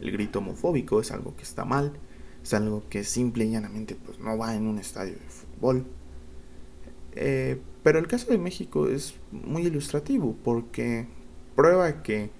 el 0.00 0.10
grito 0.12 0.40
homofóbico, 0.40 1.00
es 1.00 1.10
algo 1.10 1.34
que 1.34 1.42
está 1.42 1.64
mal, 1.64 1.92
es 2.42 2.54
algo 2.54 2.84
que 2.88 3.04
simple 3.04 3.44
y 3.44 3.50
llanamente 3.50 3.94
pues, 3.94 4.18
no 4.18 4.36
va 4.36 4.54
en 4.54 4.66
un 4.66 4.78
estadio 4.78 5.14
de 5.14 5.28
fútbol. 5.28 5.86
Eh, 7.12 7.60
pero 7.82 7.98
el 7.98 8.06
caso 8.06 8.30
de 8.30 8.38
México 8.38 8.86
es 8.88 9.14
muy 9.32 9.66
ilustrativo 9.66 10.36
porque 10.44 11.08
prueba 11.56 12.02
que 12.02 12.30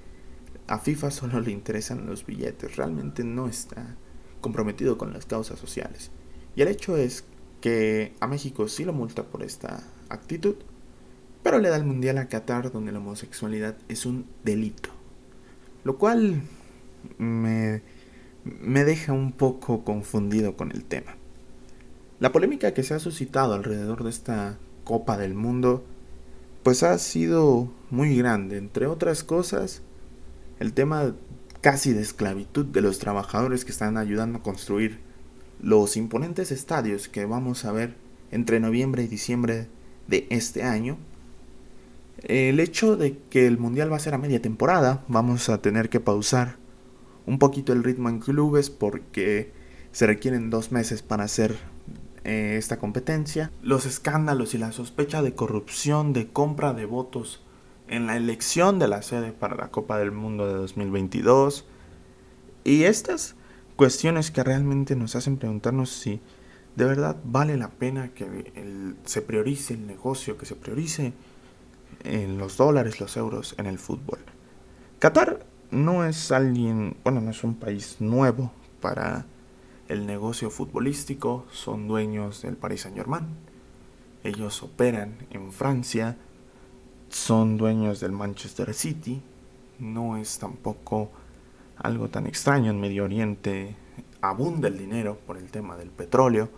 a 0.68 0.78
FIFA 0.78 1.10
solo 1.10 1.40
le 1.40 1.50
interesan 1.50 2.06
los 2.06 2.24
billetes, 2.24 2.76
realmente 2.76 3.24
no 3.24 3.48
está 3.48 3.96
comprometido 4.40 4.98
con 4.98 5.12
las 5.12 5.26
causas 5.26 5.58
sociales. 5.58 6.10
Y 6.54 6.62
el 6.62 6.68
hecho 6.68 6.96
es 6.96 7.24
que 7.60 8.14
a 8.20 8.26
México 8.26 8.68
sí 8.68 8.84
lo 8.84 8.92
multa 8.92 9.24
por 9.24 9.42
esta 9.42 9.82
actitud, 10.08 10.56
pero 11.42 11.58
le 11.58 11.70
da 11.70 11.76
el 11.76 11.84
mundial 11.84 12.18
a 12.18 12.28
Qatar 12.28 12.70
donde 12.70 12.92
la 12.92 12.98
homosexualidad 12.98 13.76
es 13.88 14.06
un 14.06 14.26
delito. 14.44 14.90
Lo 15.84 15.96
cual 15.96 16.42
me, 17.16 17.82
me 18.44 18.84
deja 18.84 19.12
un 19.12 19.32
poco 19.32 19.84
confundido 19.84 20.56
con 20.56 20.70
el 20.70 20.84
tema. 20.84 21.16
La 22.20 22.32
polémica 22.32 22.74
que 22.74 22.82
se 22.82 22.94
ha 22.94 22.98
suscitado 22.98 23.54
alrededor 23.54 24.04
de 24.04 24.10
esta 24.10 24.58
Copa 24.84 25.16
del 25.16 25.34
Mundo 25.34 25.84
pues 26.62 26.82
ha 26.82 26.98
sido 26.98 27.70
muy 27.90 28.16
grande, 28.16 28.58
entre 28.58 28.86
otras 28.86 29.24
cosas, 29.24 29.82
el 30.58 30.72
tema 30.72 31.14
casi 31.60 31.92
de 31.92 32.02
esclavitud 32.02 32.66
de 32.66 32.80
los 32.80 32.98
trabajadores 32.98 33.64
que 33.64 33.72
están 33.72 33.96
ayudando 33.96 34.38
a 34.38 34.42
construir 34.42 35.00
los 35.60 35.96
imponentes 35.96 36.52
estadios 36.52 37.08
que 37.08 37.24
vamos 37.24 37.64
a 37.64 37.72
ver 37.72 37.96
entre 38.30 38.60
noviembre 38.60 39.02
y 39.02 39.08
diciembre 39.08 39.68
de 40.06 40.26
este 40.30 40.62
año. 40.62 40.98
El 42.22 42.60
hecho 42.60 42.96
de 42.96 43.18
que 43.30 43.46
el 43.46 43.58
Mundial 43.58 43.92
va 43.92 43.96
a 43.96 44.00
ser 44.00 44.14
a 44.14 44.18
media 44.18 44.42
temporada, 44.42 45.04
vamos 45.08 45.48
a 45.48 45.62
tener 45.62 45.88
que 45.88 46.00
pausar 46.00 46.56
un 47.26 47.38
poquito 47.38 47.72
el 47.72 47.84
ritmo 47.84 48.08
en 48.08 48.20
clubes 48.20 48.70
porque 48.70 49.52
se 49.92 50.06
requieren 50.06 50.50
dos 50.50 50.72
meses 50.72 51.02
para 51.02 51.24
hacer 51.24 51.56
eh, 52.24 52.56
esta 52.58 52.78
competencia. 52.78 53.50
Los 53.62 53.86
escándalos 53.86 54.54
y 54.54 54.58
la 54.58 54.72
sospecha 54.72 55.22
de 55.22 55.34
corrupción, 55.34 56.12
de 56.12 56.28
compra 56.28 56.72
de 56.72 56.86
votos 56.86 57.42
en 57.88 58.06
la 58.06 58.16
elección 58.16 58.78
de 58.78 58.88
la 58.88 59.02
sede 59.02 59.32
para 59.32 59.56
la 59.56 59.70
Copa 59.70 59.98
del 59.98 60.12
Mundo 60.12 60.46
de 60.46 60.54
2022. 60.54 61.64
Y 62.64 62.84
estas 62.84 63.34
cuestiones 63.76 64.30
que 64.30 64.44
realmente 64.44 64.96
nos 64.96 65.16
hacen 65.16 65.36
preguntarnos 65.36 65.90
si 65.90 66.20
de 66.76 66.84
verdad 66.84 67.16
vale 67.24 67.56
la 67.56 67.70
pena 67.70 68.08
que 68.14 68.26
se 69.04 69.22
priorice 69.22 69.74
el 69.74 69.86
negocio, 69.86 70.36
que 70.36 70.46
se 70.46 70.54
priorice 70.54 71.12
en 72.04 72.38
los 72.38 72.56
dólares, 72.56 73.00
los 73.00 73.16
euros 73.16 73.54
en 73.58 73.66
el 73.66 73.78
fútbol. 73.78 74.18
Qatar 74.98 75.46
no 75.70 76.04
es 76.04 76.32
alguien, 76.32 76.96
bueno, 77.04 77.20
no 77.20 77.30
es 77.30 77.44
un 77.44 77.54
país 77.54 77.96
nuevo 78.00 78.52
para 78.80 79.26
el 79.88 80.06
negocio 80.06 80.50
futbolístico, 80.50 81.46
son 81.50 81.88
dueños 81.88 82.42
del 82.42 82.56
Paris 82.56 82.82
Saint-Germain. 82.82 83.26
Ellos 84.22 84.62
operan 84.62 85.26
en 85.30 85.52
Francia, 85.52 86.16
son 87.10 87.56
dueños 87.56 88.00
del 88.00 88.12
Manchester 88.12 88.72
City. 88.74 89.20
No 89.78 90.16
es 90.16 90.38
tampoco 90.38 91.10
algo 91.76 92.08
tan 92.08 92.26
extraño 92.26 92.70
en 92.70 92.80
Medio 92.80 93.04
Oriente. 93.04 93.74
Abunda 94.20 94.68
el 94.68 94.78
dinero 94.78 95.18
por 95.26 95.36
el 95.36 95.50
tema 95.50 95.76
del 95.76 95.90
petróleo. 95.90 96.48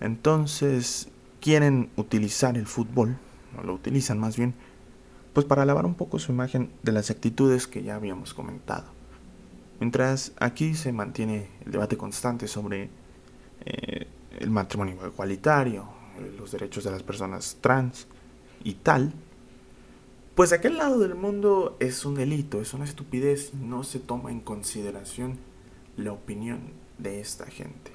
Entonces 0.00 1.08
quieren 1.40 1.90
utilizar 1.96 2.56
el 2.56 2.66
fútbol, 2.66 3.16
o 3.58 3.62
lo 3.62 3.74
utilizan 3.74 4.18
más 4.18 4.36
bien, 4.36 4.54
pues 5.32 5.46
para 5.46 5.64
lavar 5.64 5.84
un 5.84 5.94
poco 5.94 6.18
su 6.18 6.32
imagen 6.32 6.70
de 6.82 6.92
las 6.92 7.10
actitudes 7.10 7.66
que 7.66 7.82
ya 7.82 7.96
habíamos 7.96 8.34
comentado. 8.34 8.84
Mientras 9.80 10.32
aquí 10.38 10.74
se 10.74 10.92
mantiene 10.92 11.48
el 11.66 11.72
debate 11.72 11.96
constante 11.96 12.46
sobre 12.48 12.88
eh, 13.64 14.06
el 14.38 14.50
matrimonio 14.50 14.96
igualitario, 15.06 15.84
los 16.38 16.52
derechos 16.52 16.84
de 16.84 16.90
las 16.90 17.02
personas 17.02 17.58
trans 17.60 18.06
y 18.62 18.74
tal, 18.74 19.12
pues 20.34 20.52
aquel 20.52 20.78
lado 20.78 20.98
del 20.98 21.14
mundo 21.14 21.76
es 21.78 22.04
un 22.04 22.16
delito, 22.16 22.60
es 22.60 22.74
una 22.74 22.84
estupidez 22.84 23.52
y 23.54 23.64
no 23.64 23.84
se 23.84 24.00
toma 24.00 24.32
en 24.32 24.40
consideración 24.40 25.38
la 25.96 26.12
opinión 26.12 26.72
de 26.98 27.20
esta 27.20 27.46
gente. 27.46 27.92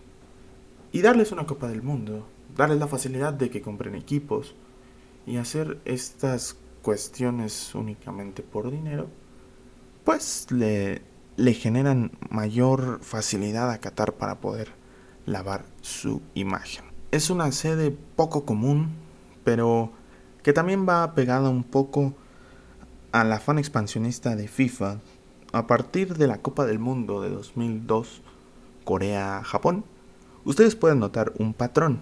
Y 0.92 1.02
darles 1.02 1.32
una 1.34 1.46
Copa 1.46 1.68
del 1.68 1.84
Mundo, 1.84 2.26
darles 2.56 2.80
la 2.80 2.88
facilidad 2.88 3.34
de 3.34 3.50
que 3.50 3.62
compren 3.62 3.94
equipos 3.94 4.56
y 5.28 5.36
hacer 5.36 5.80
estas 5.84 6.56
cuestiones 6.82 7.76
únicamente 7.76 8.42
por 8.42 8.72
dinero, 8.72 9.08
pues 10.06 10.48
le, 10.50 11.02
le 11.36 11.54
generan 11.54 12.12
mayor 12.30 13.00
facilidad 13.02 13.70
a 13.70 13.80
Qatar 13.80 14.14
para 14.14 14.40
poder 14.40 14.70
lavar 15.26 15.66
su 15.82 16.22
imagen. 16.36 16.86
Es 17.12 17.30
una 17.30 17.52
sede 17.52 17.92
poco 18.16 18.46
común, 18.46 18.92
pero 19.44 19.92
que 20.42 20.54
también 20.54 20.88
va 20.88 21.14
pegada 21.16 21.50
un 21.50 21.64
poco 21.64 22.14
al 23.12 23.32
afán 23.32 23.58
expansionista 23.58 24.36
de 24.36 24.48
FIFA 24.48 25.00
a 25.52 25.68
partir 25.68 26.16
de 26.16 26.28
la 26.28 26.40
Copa 26.40 26.66
del 26.66 26.80
Mundo 26.80 27.22
de 27.22 27.30
2002, 27.30 28.22
Corea-Japón. 28.84 29.84
Ustedes 30.46 30.76
pueden 30.76 31.00
notar 31.00 31.34
un 31.38 31.54
patrón. 31.54 32.02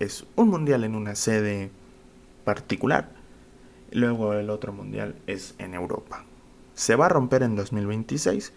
Es 0.00 0.26
un 0.36 0.48
mundial 0.48 0.84
en 0.84 0.94
una 0.94 1.14
sede 1.14 1.70
particular, 2.44 3.10
luego 3.90 4.34
el 4.34 4.50
otro 4.50 4.72
mundial 4.72 5.16
es 5.26 5.54
en 5.58 5.74
Europa. 5.74 6.24
Se 6.74 6.96
va 6.96 7.06
a 7.06 7.10
romper 7.10 7.42
en 7.42 7.56
2026, 7.56 8.52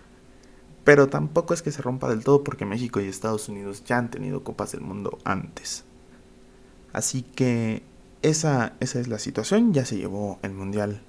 pero 0.84 1.08
tampoco 1.08 1.53
es 1.53 1.62
que 1.62 1.72
se 1.72 1.82
rompa 1.82 2.10
del 2.10 2.24
todo 2.24 2.44
porque 2.44 2.65
México 2.65 3.00
y 3.00 3.06
Estados 3.08 3.48
Unidos 3.48 3.84
ya 3.86 3.98
han 3.98 4.10
tenido 4.10 4.44
Copas 4.44 4.72
del 4.72 4.82
Mundo 4.82 5.20
antes. 5.24 5.86
Así 6.91 7.22
que 7.22 7.84
esa, 8.24 8.74
esa 8.79 9.00
es 9.00 9.08
la 9.08 9.20
situación, 9.20 9.74
ya 9.74 9.86
se 9.86 9.98
llevó 9.98 10.39
el 10.41 10.53
mundial 10.53 11.01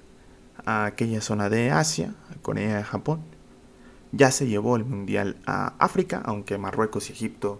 a 0.65 0.85
aquella 0.85 1.21
zona 1.21 1.49
de 1.49 1.71
Asia, 1.71 2.13
Corea, 2.41 2.83
Japón. 2.83 3.21
Ya 4.11 4.31
se 4.31 4.47
llevó 4.47 4.75
el 4.75 4.85
Mundial 4.85 5.37
a 5.45 5.73
África, 5.77 6.21
aunque 6.25 6.57
Marruecos 6.57 7.09
y 7.09 7.13
Egipto 7.13 7.59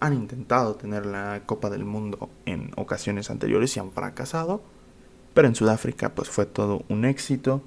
han 0.00 0.14
intentado 0.14 0.74
tener 0.74 1.06
la 1.06 1.42
Copa 1.46 1.70
del 1.70 1.84
Mundo 1.84 2.28
en 2.44 2.72
ocasiones 2.76 3.30
anteriores 3.30 3.76
y 3.76 3.80
han 3.80 3.92
fracasado. 3.92 4.62
Pero 5.32 5.48
en 5.48 5.54
Sudáfrica 5.54 6.14
pues 6.14 6.28
fue 6.28 6.44
todo 6.44 6.84
un 6.88 7.04
éxito. 7.04 7.62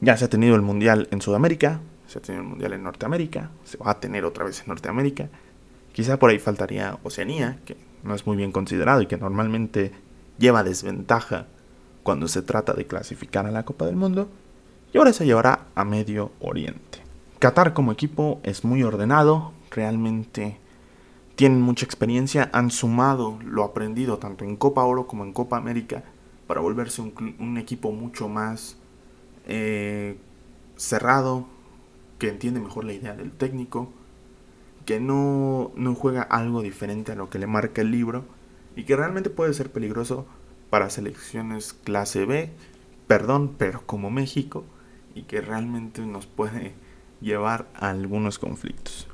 Ya 0.00 0.16
se 0.16 0.24
ha 0.24 0.30
tenido 0.30 0.54
el 0.56 0.62
Mundial 0.62 1.08
en 1.10 1.20
Sudamérica, 1.20 1.80
se 2.06 2.18
ha 2.18 2.22
tenido 2.22 2.42
el 2.42 2.48
Mundial 2.48 2.72
en 2.72 2.82
Norteamérica, 2.82 3.50
se 3.64 3.76
va 3.76 3.90
a 3.90 4.00
tener 4.00 4.24
otra 4.24 4.44
vez 4.44 4.60
en 4.60 4.68
Norteamérica. 4.68 5.28
Quizá 5.92 6.18
por 6.18 6.30
ahí 6.30 6.38
faltaría 6.38 6.98
Oceanía, 7.02 7.58
que 7.64 7.76
no 8.02 8.14
es 8.14 8.26
muy 8.26 8.36
bien 8.36 8.50
considerado 8.50 9.02
y 9.02 9.06
que 9.06 9.16
normalmente 9.16 9.92
lleva 10.38 10.64
desventaja 10.64 11.46
cuando 12.04 12.28
se 12.28 12.42
trata 12.42 12.74
de 12.74 12.86
clasificar 12.86 13.46
a 13.46 13.50
la 13.50 13.64
Copa 13.64 13.86
del 13.86 13.96
Mundo, 13.96 14.28
y 14.92 14.98
ahora 14.98 15.12
se 15.12 15.26
llevará 15.26 15.66
a 15.74 15.84
Medio 15.84 16.30
Oriente. 16.38 17.00
Qatar 17.40 17.74
como 17.74 17.90
equipo 17.90 18.40
es 18.44 18.62
muy 18.62 18.84
ordenado, 18.84 19.52
realmente 19.72 20.58
tienen 21.34 21.60
mucha 21.60 21.84
experiencia, 21.84 22.48
han 22.52 22.70
sumado 22.70 23.38
lo 23.44 23.64
aprendido 23.64 24.18
tanto 24.18 24.44
en 24.44 24.56
Copa 24.56 24.84
Oro 24.84 25.08
como 25.08 25.24
en 25.24 25.32
Copa 25.32 25.56
América 25.56 26.04
para 26.46 26.60
volverse 26.60 27.02
un, 27.02 27.58
equipo 27.58 27.90
mucho 27.90 28.28
más 28.28 28.76
eh, 29.48 30.16
cerrado, 30.76 31.46
que 32.18 32.28
entiende 32.28 32.60
mejor 32.60 32.84
la 32.84 32.92
idea 32.92 33.14
del 33.14 33.32
técnico, 33.32 33.90
que 34.86 35.00
no, 35.00 35.72
no 35.74 35.94
juega 35.94 36.22
algo 36.22 36.62
diferente 36.62 37.12
a 37.12 37.16
lo 37.16 37.30
que 37.30 37.38
le 37.38 37.46
marca 37.46 37.80
el 37.80 37.90
libro 37.90 38.24
y 38.76 38.84
que 38.84 38.94
realmente 38.94 39.30
puede 39.30 39.54
ser 39.54 39.72
peligroso 39.72 40.26
para 40.74 40.90
selecciones 40.90 41.72
clase 41.72 42.26
B, 42.26 42.50
perdón, 43.06 43.54
pero 43.56 43.86
como 43.86 44.10
México, 44.10 44.64
y 45.14 45.22
que 45.22 45.40
realmente 45.40 46.00
nos 46.04 46.26
puede 46.26 46.74
llevar 47.20 47.68
a 47.76 47.90
algunos 47.90 48.40
conflictos. 48.40 49.06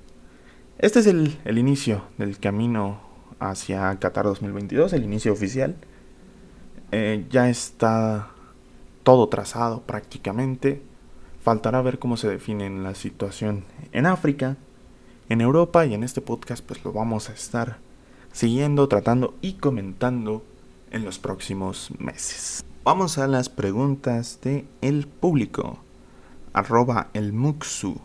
Este 0.79 1.01
es 1.01 1.07
el, 1.07 1.39
el 1.45 1.59
inicio 1.59 2.05
del 2.17 2.39
camino 2.39 3.03
hacia 3.41 3.95
Qatar 3.99 4.25
2022, 4.25 4.95
el 4.95 5.05
inicio 5.05 5.35
oficial. 5.35 5.77
Eh, 6.93 7.27
ya 7.29 7.51
está 7.51 8.31
todo 9.03 9.29
trazado 9.29 9.83
prácticamente. 9.83 10.81
Faltará 11.43 11.83
ver 11.83 11.99
cómo 11.99 12.17
se 12.17 12.31
define 12.31 12.71
la 12.71 12.95
situación 12.95 13.65
en 13.93 14.07
África, 14.07 14.57
en 15.29 15.43
Europa 15.43 15.85
y 15.85 15.93
en 15.93 16.05
este 16.05 16.23
podcast 16.23 16.65
pues 16.65 16.83
lo 16.87 16.95
vamos 16.95 17.29
a 17.29 17.35
estar 17.35 17.77
siguiendo, 18.33 18.89
tratando 18.89 19.35
y 19.43 19.59
comentando 19.59 20.43
en 20.91 21.05
los 21.05 21.19
próximos 21.19 21.91
meses. 21.99 22.65
Vamos 22.85 23.19
a 23.19 23.27
las 23.27 23.49
preguntas 23.49 24.41
de 24.43 24.65
el 24.81 25.07
público. 25.07 25.79
Arroba 26.53 27.09
el 27.15 27.33
Muxu. 27.33 28.01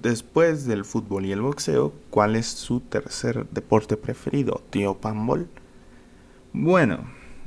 Después 0.00 0.66
del 0.66 0.84
fútbol 0.84 1.26
y 1.26 1.32
el 1.32 1.40
boxeo, 1.40 1.92
¿cuál 2.10 2.34
es 2.34 2.46
su 2.46 2.80
tercer 2.80 3.46
deporte 3.50 3.96
preferido, 3.96 4.62
tío 4.70 4.94
Pambol? 4.94 5.48
Bueno, 6.52 7.04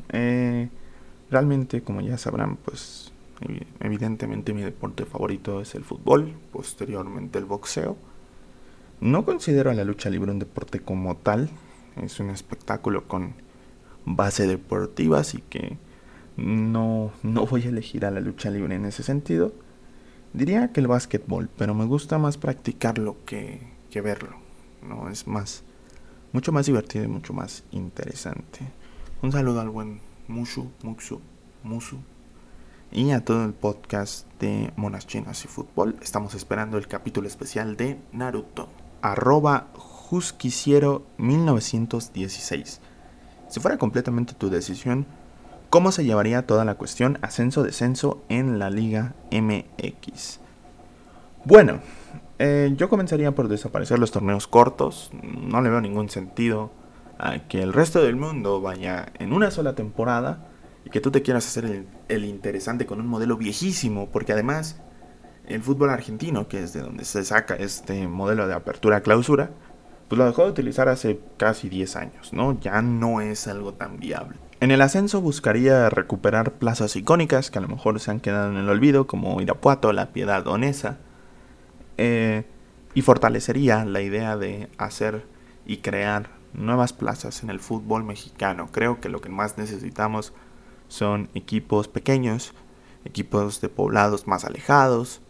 eh, 0.10 0.70
realmente, 1.30 1.82
como 1.82 2.02
ya 2.02 2.18
sabrán, 2.18 2.56
pues 2.58 3.12
evidentemente 3.82 4.54
mi 4.54 4.62
deporte 4.62 5.06
favorito 5.06 5.60
es 5.62 5.76
el 5.76 5.84
fútbol, 5.84 6.34
posteriormente 6.54 7.40
el 7.40 7.46
boxeo. 7.46 7.98
No 9.02 9.26
considero 9.26 9.70
a 9.70 9.74
la 9.74 9.84
lucha 9.84 10.10
libre 10.10 10.32
un 10.32 10.40
deporte 10.40 10.80
como 10.80 11.18
tal, 11.18 11.50
es 12.02 12.20
un 12.20 12.30
espectáculo 12.30 13.08
con 13.08 13.34
base 14.06 14.48
deportiva, 14.48 15.20
así 15.20 15.44
que 15.50 15.78
no, 16.38 17.12
no 17.24 17.46
voy 17.46 17.64
a 17.64 17.70
elegir 17.70 18.06
a 18.06 18.12
la 18.12 18.20
lucha 18.20 18.50
libre 18.50 18.76
en 18.76 18.86
ese 18.86 19.04
sentido. 19.04 19.54
Diría 20.34 20.72
que 20.72 20.82
el 20.82 20.88
básquetbol, 20.88 21.50
pero 21.58 21.74
me 21.74 21.86
gusta 21.86 22.18
más 22.18 22.38
practicarlo 22.38 23.18
que, 23.26 23.62
que 23.90 24.02
verlo. 24.02 24.38
No 24.82 25.10
es 25.10 25.28
más, 25.28 25.64
mucho 26.34 26.52
más 26.52 26.66
divertido 26.66 27.06
y 27.06 27.08
mucho 27.08 27.34
más 27.34 27.64
interesante. 27.72 28.60
Un 29.22 29.32
saludo 29.32 29.62
al 29.62 29.70
buen 29.70 30.02
Mushu, 30.28 30.72
Muxu, 30.84 31.22
Musu. 31.64 32.00
Y 32.92 33.12
a 33.12 33.24
todo 33.24 33.44
el 33.46 33.54
podcast 33.54 34.28
de 34.40 34.72
Monas 34.76 35.08
Chinas 35.08 35.44
y 35.46 35.48
Fútbol. 35.48 35.96
Estamos 36.02 36.36
esperando 36.36 36.78
el 36.78 36.88
capítulo 36.88 37.28
especial 37.28 37.78
de 37.78 37.98
Naruto. 38.12 38.70
Arroba 39.02 39.70
Jusquisiero 39.76 41.06
1916. 41.18 42.82
Si 43.56 43.62
fuera 43.62 43.78
completamente 43.78 44.34
tu 44.34 44.50
decisión, 44.50 45.06
¿cómo 45.70 45.94
se 45.94 46.04
llevaría 46.04 46.46
toda 46.46 46.66
la 46.66 46.76
cuestión 46.76 47.20
ascenso-descenso 47.22 48.22
en 48.28 48.60
la 48.60 48.70
Liga 48.70 49.14
MX? 49.32 50.42
Bueno, 51.46 51.80
eh, 52.38 52.74
yo 52.76 52.90
comenzaría 52.90 53.34
por 53.34 53.48
desaparecer 53.48 53.98
los 53.98 54.12
torneos 54.12 54.46
cortos. 54.46 55.10
No 55.24 55.62
le 55.62 55.70
veo 55.70 55.80
ningún 55.80 56.10
sentido 56.10 56.70
a 57.18 57.48
que 57.48 57.62
el 57.62 57.72
resto 57.72 58.04
del 58.04 58.18
mundo 58.18 58.60
vaya 58.60 59.14
en 59.20 59.32
una 59.32 59.50
sola 59.52 59.74
temporada 59.74 60.50
y 60.84 60.90
que 60.90 61.00
tú 61.00 61.10
te 61.10 61.22
quieras 61.22 61.48
hacer 61.48 61.86
el, 62.10 62.26
interesante 62.26 62.86
con 62.86 63.00
un 63.00 63.08
modelo 63.08 63.38
viejísimo, 63.38 64.10
porque 64.10 64.34
además 64.34 64.82
el 65.48 65.62
fútbol 65.62 65.92
argentino, 65.92 66.50
que 66.50 66.62
es 66.62 66.74
de 66.74 66.82
donde 66.82 67.06
se 67.06 67.24
saca 67.24 67.56
este 67.56 68.06
modelo 68.10 68.50
de 68.50 68.54
apertura-clausura, 68.54 69.52
pues 70.08 70.20
lo 70.20 70.26
dejó 70.26 70.44
de 70.44 70.52
utilizar 70.52 70.88
hace 70.90 71.20
casi 71.38 71.70
10 71.70 71.96
años, 71.96 72.34
¿no? 72.34 72.60
Ya 72.60 72.82
no 72.82 73.22
es 73.22 73.48
algo 73.48 73.74
tan 73.74 74.00
viable. 74.00 74.38
En 74.60 74.72
el 74.72 74.82
ascenso 74.82 75.20
buscaría 75.20 75.90
recuperar 75.90 76.54
plazas 76.54 76.96
icónicas 76.96 77.52
que 77.52 77.60
a 77.60 77.62
lo 77.62 77.68
mejor 77.68 78.00
se 78.00 78.12
han 78.12 78.20
quedado 78.20 78.52
en 78.52 78.58
el 78.58 78.70
olvido, 78.70 79.08
como 79.08 79.42
Irapuato, 79.42 79.92
La 79.94 80.14
Piedad 80.14 80.48
Onesa, 80.48 80.98
eh, 81.98 82.46
y 82.94 83.02
fortalecería 83.02 83.84
la 83.84 84.02
idea 84.02 84.38
de 84.38 84.70
hacer 84.78 85.26
y 85.66 85.78
crear 85.78 86.30
nuevas 86.54 86.94
plazas 86.94 87.44
en 87.44 87.50
el 87.50 87.60
fútbol 87.60 88.04
mexicano. 88.04 88.70
Creo 88.72 89.02
que 89.02 89.10
lo 89.10 89.22
que 89.22 89.30
más 89.30 89.58
necesitamos 89.58 90.34
son 90.88 91.30
equipos 91.34 91.88
pequeños, 91.88 92.54
equipos 93.04 93.60
de 93.60 93.70
poblados 93.70 94.28
más 94.28 94.46
alejados, 94.46 95.22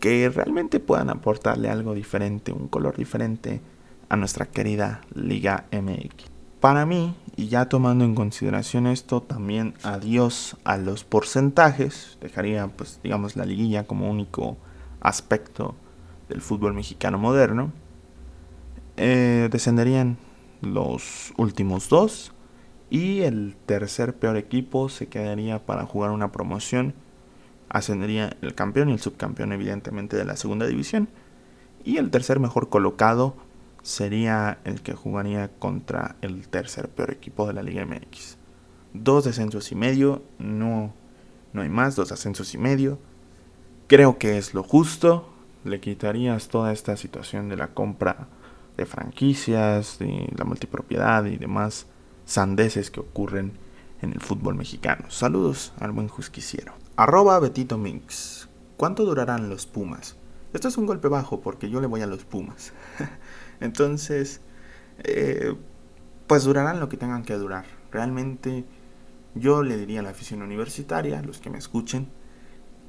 que 0.00 0.28
realmente 0.28 0.80
puedan 0.80 1.08
aportarle 1.08 1.70
algo 1.70 1.94
diferente, 1.94 2.52
un 2.52 2.68
color 2.68 2.96
diferente 2.96 3.60
a 4.08 4.16
nuestra 4.16 4.46
querida 4.46 5.02
Liga 5.14 5.66
MX. 5.72 6.26
Para 6.60 6.86
mí, 6.86 7.14
y 7.36 7.48
ya 7.48 7.68
tomando 7.68 8.04
en 8.04 8.14
consideración 8.14 8.86
esto, 8.86 9.22
también 9.22 9.74
adiós 9.82 10.56
a 10.64 10.76
los 10.76 11.04
porcentajes, 11.04 12.18
dejaría 12.20 12.66
pues 12.68 13.00
digamos 13.02 13.36
la 13.36 13.44
liguilla 13.44 13.86
como 13.86 14.10
único 14.10 14.56
aspecto 15.00 15.76
del 16.28 16.40
fútbol 16.40 16.74
mexicano 16.74 17.18
moderno, 17.18 17.72
eh, 18.96 19.48
descenderían 19.52 20.18
los 20.60 21.32
últimos 21.36 21.88
dos 21.88 22.32
y 22.90 23.20
el 23.20 23.56
tercer 23.66 24.14
peor 24.16 24.36
equipo 24.36 24.88
se 24.88 25.06
quedaría 25.06 25.64
para 25.64 25.84
jugar 25.84 26.10
una 26.10 26.32
promoción. 26.32 26.94
Ascendería 27.68 28.36
el 28.40 28.54
campeón 28.54 28.88
y 28.88 28.92
el 28.92 28.98
subcampeón 28.98 29.52
evidentemente 29.52 30.16
de 30.16 30.24
la 30.24 30.36
segunda 30.36 30.66
división. 30.66 31.08
Y 31.84 31.98
el 31.98 32.10
tercer 32.10 32.40
mejor 32.40 32.70
colocado 32.70 33.36
sería 33.88 34.58
el 34.64 34.82
que 34.82 34.92
jugaría 34.92 35.48
contra 35.58 36.16
el 36.20 36.46
tercer 36.48 36.90
peor 36.90 37.10
equipo 37.10 37.46
de 37.46 37.54
la 37.54 37.62
Liga 37.62 37.86
MX. 37.86 38.36
Dos 38.92 39.24
descensos 39.24 39.72
y 39.72 39.76
medio, 39.76 40.22
no, 40.38 40.92
no 41.54 41.62
hay 41.62 41.70
más, 41.70 41.96
dos 41.96 42.12
ascensos 42.12 42.52
y 42.52 42.58
medio. 42.58 42.98
Creo 43.86 44.18
que 44.18 44.36
es 44.36 44.52
lo 44.52 44.62
justo. 44.62 45.32
Le 45.64 45.80
quitarías 45.80 46.48
toda 46.48 46.74
esta 46.74 46.98
situación 46.98 47.48
de 47.48 47.56
la 47.56 47.68
compra 47.68 48.28
de 48.76 48.84
franquicias, 48.84 49.98
de 49.98 50.34
la 50.36 50.44
multipropiedad 50.44 51.24
y 51.24 51.38
demás 51.38 51.86
sandeces 52.26 52.90
que 52.90 53.00
ocurren 53.00 53.52
en 54.02 54.12
el 54.12 54.20
fútbol 54.20 54.54
mexicano. 54.54 55.10
Saludos 55.10 55.72
al 55.80 55.92
buen 55.92 56.08
justiciero. 56.08 56.74
Arroba 56.96 57.38
Betito 57.38 57.78
Minx. 57.78 58.50
¿Cuánto 58.76 59.06
durarán 59.06 59.48
los 59.48 59.64
Pumas? 59.66 60.16
Esto 60.52 60.68
es 60.68 60.76
un 60.76 60.84
golpe 60.84 61.08
bajo 61.08 61.40
porque 61.40 61.70
yo 61.70 61.80
le 61.80 61.86
voy 61.86 62.02
a 62.02 62.06
los 62.06 62.24
Pumas. 62.24 62.74
Entonces, 63.60 64.40
eh, 65.04 65.54
pues 66.26 66.44
durarán 66.44 66.80
lo 66.80 66.88
que 66.88 66.96
tengan 66.96 67.24
que 67.24 67.34
durar. 67.34 67.64
Realmente 67.90 68.64
yo 69.34 69.62
le 69.62 69.76
diría 69.76 70.00
a 70.00 70.02
la 70.02 70.10
afición 70.10 70.42
universitaria, 70.42 71.22
los 71.22 71.38
que 71.38 71.50
me 71.50 71.58
escuchen, 71.58 72.08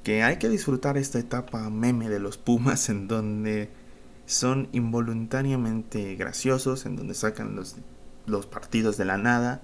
que 0.04 0.24
hay 0.24 0.38
que 0.38 0.50
disfrutar 0.50 0.98
esta 0.98 1.20
etapa 1.20 1.70
meme 1.70 2.10
de 2.10 2.20
los 2.20 2.38
Pumas 2.38 2.90
en 2.90 3.08
donde 3.08 3.70
son 4.26 4.70
involuntariamente 4.72 6.16
graciosos, 6.16 6.86
en 6.86 6.96
donde 6.96 7.14
sacan 7.14 7.56
los, 7.56 7.78
los 8.26 8.46
partidos 8.46 8.98
de 8.98 9.06
la 9.06 9.18
nada, 9.18 9.62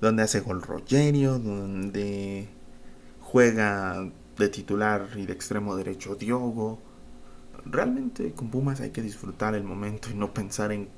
donde 0.00 0.22
hace 0.22 0.40
gol 0.40 0.62
Rogerio, 0.62 1.38
donde 1.38 2.48
juega 3.20 4.10
de 4.38 4.48
titular 4.48 5.08
y 5.16 5.26
de 5.26 5.32
extremo 5.32 5.76
derecho 5.76 6.14
Diogo. 6.14 6.80
Realmente 7.64 8.32
con 8.32 8.50
Pumas 8.50 8.80
hay 8.80 8.90
que 8.90 9.02
disfrutar 9.02 9.54
el 9.54 9.64
momento 9.64 10.10
y 10.10 10.14
no 10.14 10.34
pensar 10.34 10.72
en 10.72 10.88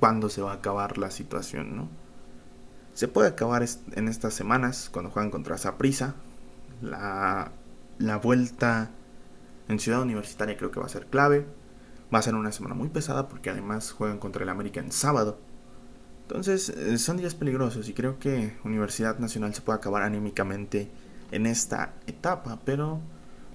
cuándo 0.00 0.28
se 0.28 0.42
va 0.42 0.52
a 0.52 0.56
acabar 0.56 0.98
la 0.98 1.10
situación, 1.10 1.76
¿no? 1.76 1.88
Se 2.94 3.08
puede 3.08 3.28
acabar 3.28 3.64
en 3.92 4.08
estas 4.08 4.34
semanas 4.34 4.88
cuando 4.92 5.10
juegan 5.10 5.30
contra 5.30 5.58
Saprissa. 5.58 6.14
La, 6.80 7.50
la 7.98 8.16
vuelta 8.18 8.90
en 9.68 9.78
Ciudad 9.80 10.02
Universitaria 10.02 10.56
creo 10.56 10.70
que 10.70 10.80
va 10.80 10.86
a 10.86 10.90
ser 10.90 11.06
clave. 11.06 11.46
Va 12.14 12.18
a 12.20 12.22
ser 12.22 12.34
una 12.34 12.52
semana 12.52 12.74
muy 12.74 12.88
pesada 12.88 13.28
porque 13.28 13.50
además 13.50 13.90
juegan 13.90 14.18
contra 14.18 14.44
el 14.44 14.48
América 14.48 14.80
en 14.80 14.92
sábado. 14.92 15.38
Entonces 16.22 16.70
eh, 16.70 16.96
son 16.98 17.16
días 17.16 17.34
peligrosos 17.34 17.88
y 17.88 17.94
creo 17.94 18.18
que 18.18 18.56
Universidad 18.64 19.18
Nacional 19.18 19.54
se 19.54 19.60
puede 19.60 19.78
acabar 19.78 20.02
anímicamente 20.02 20.90
en 21.32 21.46
esta 21.46 21.94
etapa, 22.06 22.60
pero 22.64 23.00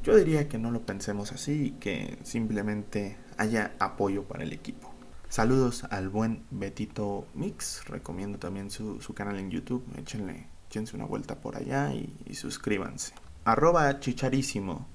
yo 0.03 0.15
diría 0.15 0.47
que 0.47 0.57
no 0.57 0.71
lo 0.71 0.81
pensemos 0.81 1.31
así 1.31 1.67
y 1.67 1.71
que 1.71 2.17
simplemente 2.23 3.17
haya 3.37 3.75
apoyo 3.79 4.23
para 4.23 4.43
el 4.43 4.53
equipo. 4.53 4.93
Saludos 5.29 5.83
al 5.91 6.09
buen 6.09 6.43
Betito 6.49 7.27
Mix, 7.35 7.85
recomiendo 7.85 8.39
también 8.39 8.71
su, 8.71 8.99
canal 9.13 9.37
en 9.37 9.51
YouTube, 9.51 9.83
échenle, 9.97 10.47
échense 10.69 10.95
una 10.95 11.05
vuelta 11.05 11.35
por 11.35 11.55
allá 11.55 11.93
y, 11.93 12.13
y 12.25 12.35
suscríbanse. 12.35 13.13
Arroba 13.45 13.99
chicharísimo, 13.99 14.87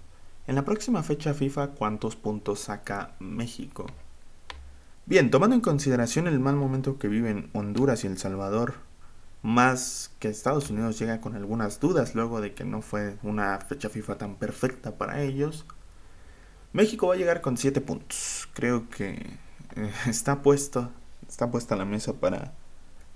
en 0.46 0.56
la 0.56 0.64
próxima 0.64 1.02
fecha 1.02 1.32
FIFA, 1.32 1.68
¿cuántos 1.68 2.16
puntos 2.16 2.60
saca 2.60 3.14
México? 3.18 3.86
Bien, 5.06 5.30
tomando 5.30 5.54
en 5.54 5.62
consideración 5.62 6.26
el 6.26 6.38
mal 6.38 6.56
momento 6.56 6.98
que 6.98 7.08
viven 7.08 7.48
Honduras 7.54 8.04
y 8.04 8.08
El 8.08 8.18
Salvador, 8.18 8.74
más 9.44 10.10
que 10.18 10.28
Estados 10.28 10.70
Unidos 10.70 10.98
llega 10.98 11.20
con 11.20 11.36
algunas 11.36 11.78
dudas 11.78 12.14
luego 12.14 12.40
de 12.40 12.54
que 12.54 12.64
no 12.64 12.80
fue 12.82 13.18
una 13.22 13.58
fecha 13.60 13.90
FIFA 13.90 14.18
tan 14.18 14.36
perfecta 14.36 14.96
para 14.96 15.20
ellos, 15.22 15.66
México 16.72 17.06
va 17.08 17.14
a 17.14 17.18
llegar 17.18 17.42
con 17.42 17.56
7 17.56 17.80
puntos. 17.82 18.48
Creo 18.54 18.88
que 18.88 19.10
eh, 19.76 19.92
está 20.06 20.42
puesto, 20.42 20.90
está 21.28 21.50
puesta 21.50 21.76
la 21.76 21.84
mesa 21.84 22.14
para 22.14 22.54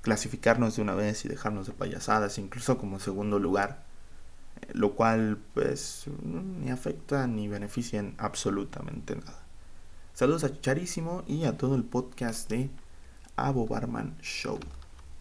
clasificarnos 0.02 0.76
de 0.76 0.82
una 0.82 0.94
vez 0.94 1.24
y 1.24 1.28
dejarnos 1.28 1.66
de 1.66 1.72
payasadas, 1.72 2.38
incluso 2.38 2.78
como 2.78 3.00
segundo 3.00 3.38
lugar 3.38 3.88
lo 4.72 4.94
cual 4.94 5.38
pues 5.54 6.04
ni 6.22 6.70
afecta 6.70 7.26
ni 7.26 7.48
beneficia 7.48 8.00
en 8.00 8.14
absolutamente 8.18 9.16
nada. 9.16 9.38
Saludos 10.12 10.44
a 10.44 10.60
Charísimo 10.60 11.22
y 11.26 11.44
a 11.44 11.56
todo 11.56 11.74
el 11.74 11.84
podcast 11.84 12.50
de 12.50 12.70
Abo 13.36 13.66
Barman 13.66 14.18
Show. 14.20 14.58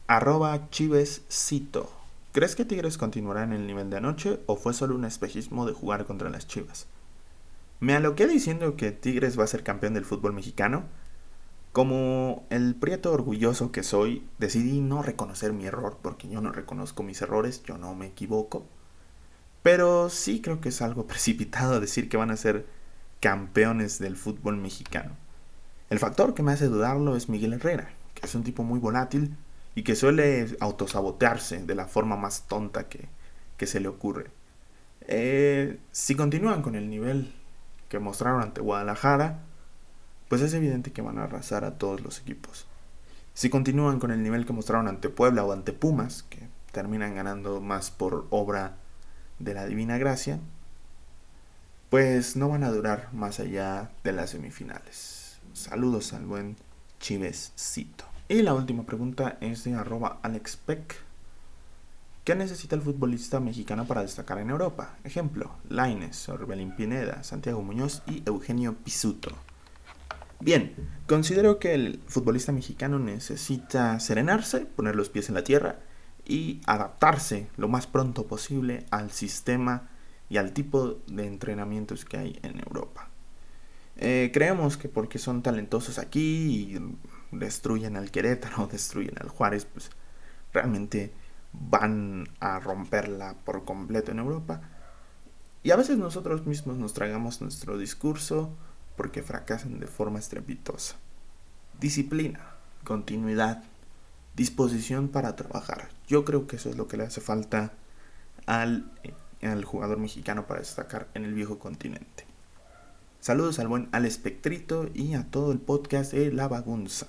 Arroba 0.10 0.70
Chivescito. 0.70 1.92
¿Crees 2.32 2.56
que 2.56 2.64
Tigres 2.64 2.98
continuará 2.98 3.44
en 3.44 3.52
el 3.52 3.68
nivel 3.68 3.90
de 3.90 3.98
anoche 3.98 4.40
o 4.46 4.56
fue 4.56 4.74
solo 4.74 4.96
un 4.96 5.04
espejismo 5.04 5.66
de 5.66 5.74
jugar 5.74 6.06
contra 6.06 6.30
las 6.30 6.48
Chivas? 6.48 6.88
Me 7.82 7.94
aloqué 7.94 8.26
diciendo 8.26 8.78
que 8.78 8.94
Tigres 8.94 9.38
va 9.38 9.44
a 9.44 9.48
ser 9.48 9.64
campeón 9.64 9.94
del 9.94 10.06
fútbol 10.06 10.32
mexicano. 10.32 10.86
Como 11.74 12.46
el 12.50 12.76
prieto 12.76 13.12
orgulloso 13.12 13.74
que 13.74 13.84
soy, 13.84 14.26
decidí 14.38 14.80
no 14.80 15.04
reconocer 15.04 15.52
mi 15.52 15.66
error 15.66 15.98
porque 16.02 16.30
yo 16.30 16.40
no 16.40 16.54
reconozco 16.54 17.04
mis 17.04 17.22
errores, 17.22 17.62
yo 17.64 17.78
no 17.78 17.94
me 17.94 18.08
equivoco. 18.08 18.66
Pero 19.62 20.10
sí 20.10 20.40
creo 20.40 20.62
que 20.62 20.70
es 20.70 20.82
algo 20.82 21.06
precipitado 21.08 21.82
decir 21.82 22.08
que 22.08 22.16
van 22.16 22.32
a 22.32 22.38
ser 22.38 22.66
campeones 23.20 24.00
del 24.00 24.16
fútbol 24.16 24.56
mexicano. 24.56 25.18
El 25.90 26.00
factor 26.00 26.34
que 26.34 26.44
me 26.44 26.54
hace 26.54 26.68
dudarlo 26.68 27.18
es 27.18 27.28
Miguel 27.28 27.52
Herrera, 27.52 27.90
que 28.14 28.26
es 28.26 28.36
un 28.36 28.46
tipo 28.46 28.64
muy 28.64 28.80
volátil 28.80 29.36
y 29.78 29.84
que 29.84 29.96
suele 29.96 30.58
autosabotearse 30.60 31.64
de 31.64 31.76
la 31.76 31.86
forma 31.86 32.18
más 32.18 32.48
tonta 32.48 32.88
que, 32.88 33.10
se 33.68 33.80
le 33.80 33.88
ocurre. 33.88 34.32
Eh, 35.02 35.78
si 35.92 36.16
continúan 36.16 36.64
con 36.64 36.74
el 36.74 36.90
nivel 36.90 37.32
que 37.88 38.00
mostraron 38.00 38.42
ante 38.42 38.60
Guadalajara, 38.60 39.42
pues 40.30 40.42
es 40.42 40.56
evidente 40.56 40.92
que 40.92 41.04
van 41.04 41.20
a 41.20 41.26
arrasar 41.26 41.64
a 41.64 41.78
todos 41.78 42.02
los 42.02 42.20
equipos. 42.20 42.66
Si 43.36 43.52
continúan 43.52 44.00
con 44.00 44.10
el 44.10 44.24
nivel 44.24 44.48
que 44.48 44.54
mostraron 44.54 44.88
ante 44.88 45.10
Puebla 45.10 45.46
o 45.46 45.54
ante 45.54 45.74
Pumas, 45.74 46.24
que 46.24 46.48
terminan 46.72 47.14
ganando 47.14 47.62
más 47.62 47.92
por 47.92 48.26
obra 48.32 48.78
de 49.38 49.54
la 49.54 49.68
Divina 49.68 50.00
Gracia, 50.00 50.40
pues 51.92 52.36
no 52.36 52.50
van 52.50 52.64
a 52.64 52.72
durar 52.72 53.14
más 53.14 53.40
allá 53.40 53.92
de 54.04 54.12
las 54.12 54.32
semifinales. 54.32 55.38
Saludos 55.54 56.14
al 56.14 56.26
buen 56.26 56.56
Chivescito. 57.00 58.17
Y 58.30 58.42
la 58.42 58.54
última 58.54 58.86
pregunta 58.86 59.38
es 59.40 59.64
de 59.64 59.74
arroba 59.76 60.20
AlexPeck. 60.22 60.96
¿Qué 62.26 62.36
necesita 62.36 62.76
el 62.76 62.82
futbolista 62.82 63.40
mexicano 63.40 63.86
para 63.86 64.02
destacar 64.02 64.40
en 64.40 64.50
Europa? 64.50 64.98
Ejemplo, 65.06 65.52
Laines, 65.70 66.28
Orbelín 66.28 66.76
Pineda, 66.76 67.24
Santiago 67.24 67.62
Muñoz 67.62 68.04
y 68.06 68.24
Eugenio 68.26 68.76
Pisuto. 68.84 69.32
Bien, 70.42 70.76
considero 71.08 71.58
que 71.58 71.74
el 71.74 72.02
futbolista 72.08 72.52
mexicano 72.52 73.00
necesita 73.00 73.98
serenarse, 74.02 74.66
poner 74.66 74.98
los 74.98 75.10
pies 75.10 75.30
en 75.30 75.36
la 75.36 75.46
tierra 75.46 75.80
y 76.26 76.60
adaptarse 76.66 77.48
lo 77.56 77.70
más 77.70 77.88
pronto 77.88 78.28
posible 78.28 78.86
al 78.92 79.12
sistema 79.12 79.90
y 80.30 80.36
al 80.36 80.52
tipo 80.52 81.00
de 81.08 81.28
entrenamientos 81.28 82.04
que 82.04 82.18
hay 82.18 82.40
en 82.44 82.60
Europa. 82.60 83.08
Eh, 83.96 84.32
creemos 84.34 84.76
que 84.76 84.90
porque 84.90 85.18
son 85.18 85.42
talentosos 85.42 85.98
aquí 85.98 86.74
y 86.74 86.80
destruyen 87.32 87.96
al 87.96 88.12
Querétaro, 88.12 88.68
destruyen 88.72 89.16
al 89.20 89.30
Juárez, 89.30 89.66
pues 89.66 89.90
realmente 90.54 91.12
van 91.54 92.28
a 92.40 92.60
romperla 92.60 93.36
por 93.46 93.66
completo 93.66 94.12
en 94.12 94.20
Europa. 94.20 94.62
Y 95.64 95.72
a 95.72 95.76
veces 95.76 95.98
nosotros 95.98 96.46
mismos 96.46 96.78
nos 96.78 96.94
tragamos 96.94 97.42
nuestro 97.42 97.78
discurso 97.78 98.50
porque 98.96 99.24
fracasan 99.24 99.80
de 99.80 99.88
forma 99.88 100.20
estrepitosa. 100.20 100.96
Disciplina, 101.80 102.40
continuidad, 102.84 103.64
disposición 104.36 105.10
para 105.10 105.36
trabajar. 105.36 105.90
Yo 106.08 106.26
creo 106.26 106.48
que 106.48 106.56
eso 106.56 106.70
es 106.70 106.78
lo 106.78 106.88
que 106.88 106.98
le 106.98 107.04
hace 107.04 107.22
falta 107.22 107.74
al, 108.46 108.92
al 109.42 109.66
jugador 109.66 109.98
mexicano 109.98 110.48
para 110.48 110.62
destacar 110.62 111.08
en 111.14 111.26
el 111.26 111.34
viejo 111.34 111.60
continente. 111.60 112.27
Saludos 113.28 113.60
al 113.60 113.68
buen 113.68 113.90
Al 113.92 114.06
Espectrito 114.06 114.90
y 114.94 115.14
a 115.16 115.30
todo 115.30 115.52
el 115.52 115.60
podcast 115.60 116.14
de 116.14 116.32
La 116.32 116.48
Bagunza. 116.48 117.08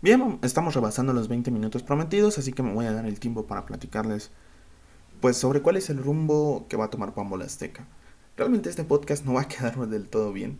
Bien, 0.00 0.38
estamos 0.42 0.76
rebasando 0.76 1.12
los 1.12 1.26
20 1.26 1.50
minutos 1.50 1.82
prometidos, 1.82 2.38
así 2.38 2.52
que 2.52 2.62
me 2.62 2.72
voy 2.72 2.86
a 2.86 2.92
dar 2.92 3.04
el 3.04 3.18
tiempo 3.18 3.48
para 3.48 3.66
platicarles 3.66 4.30
pues 5.20 5.36
sobre 5.36 5.62
cuál 5.62 5.76
es 5.76 5.90
el 5.90 5.98
rumbo 5.98 6.66
que 6.68 6.76
va 6.76 6.84
a 6.84 6.90
tomar 6.90 7.14
Pambola 7.14 7.46
Azteca. 7.46 7.84
Realmente 8.36 8.70
este 8.70 8.84
podcast 8.84 9.24
no 9.24 9.32
va 9.32 9.40
a 9.40 9.48
quedarme 9.48 9.88
del 9.88 10.08
todo 10.08 10.32
bien. 10.32 10.56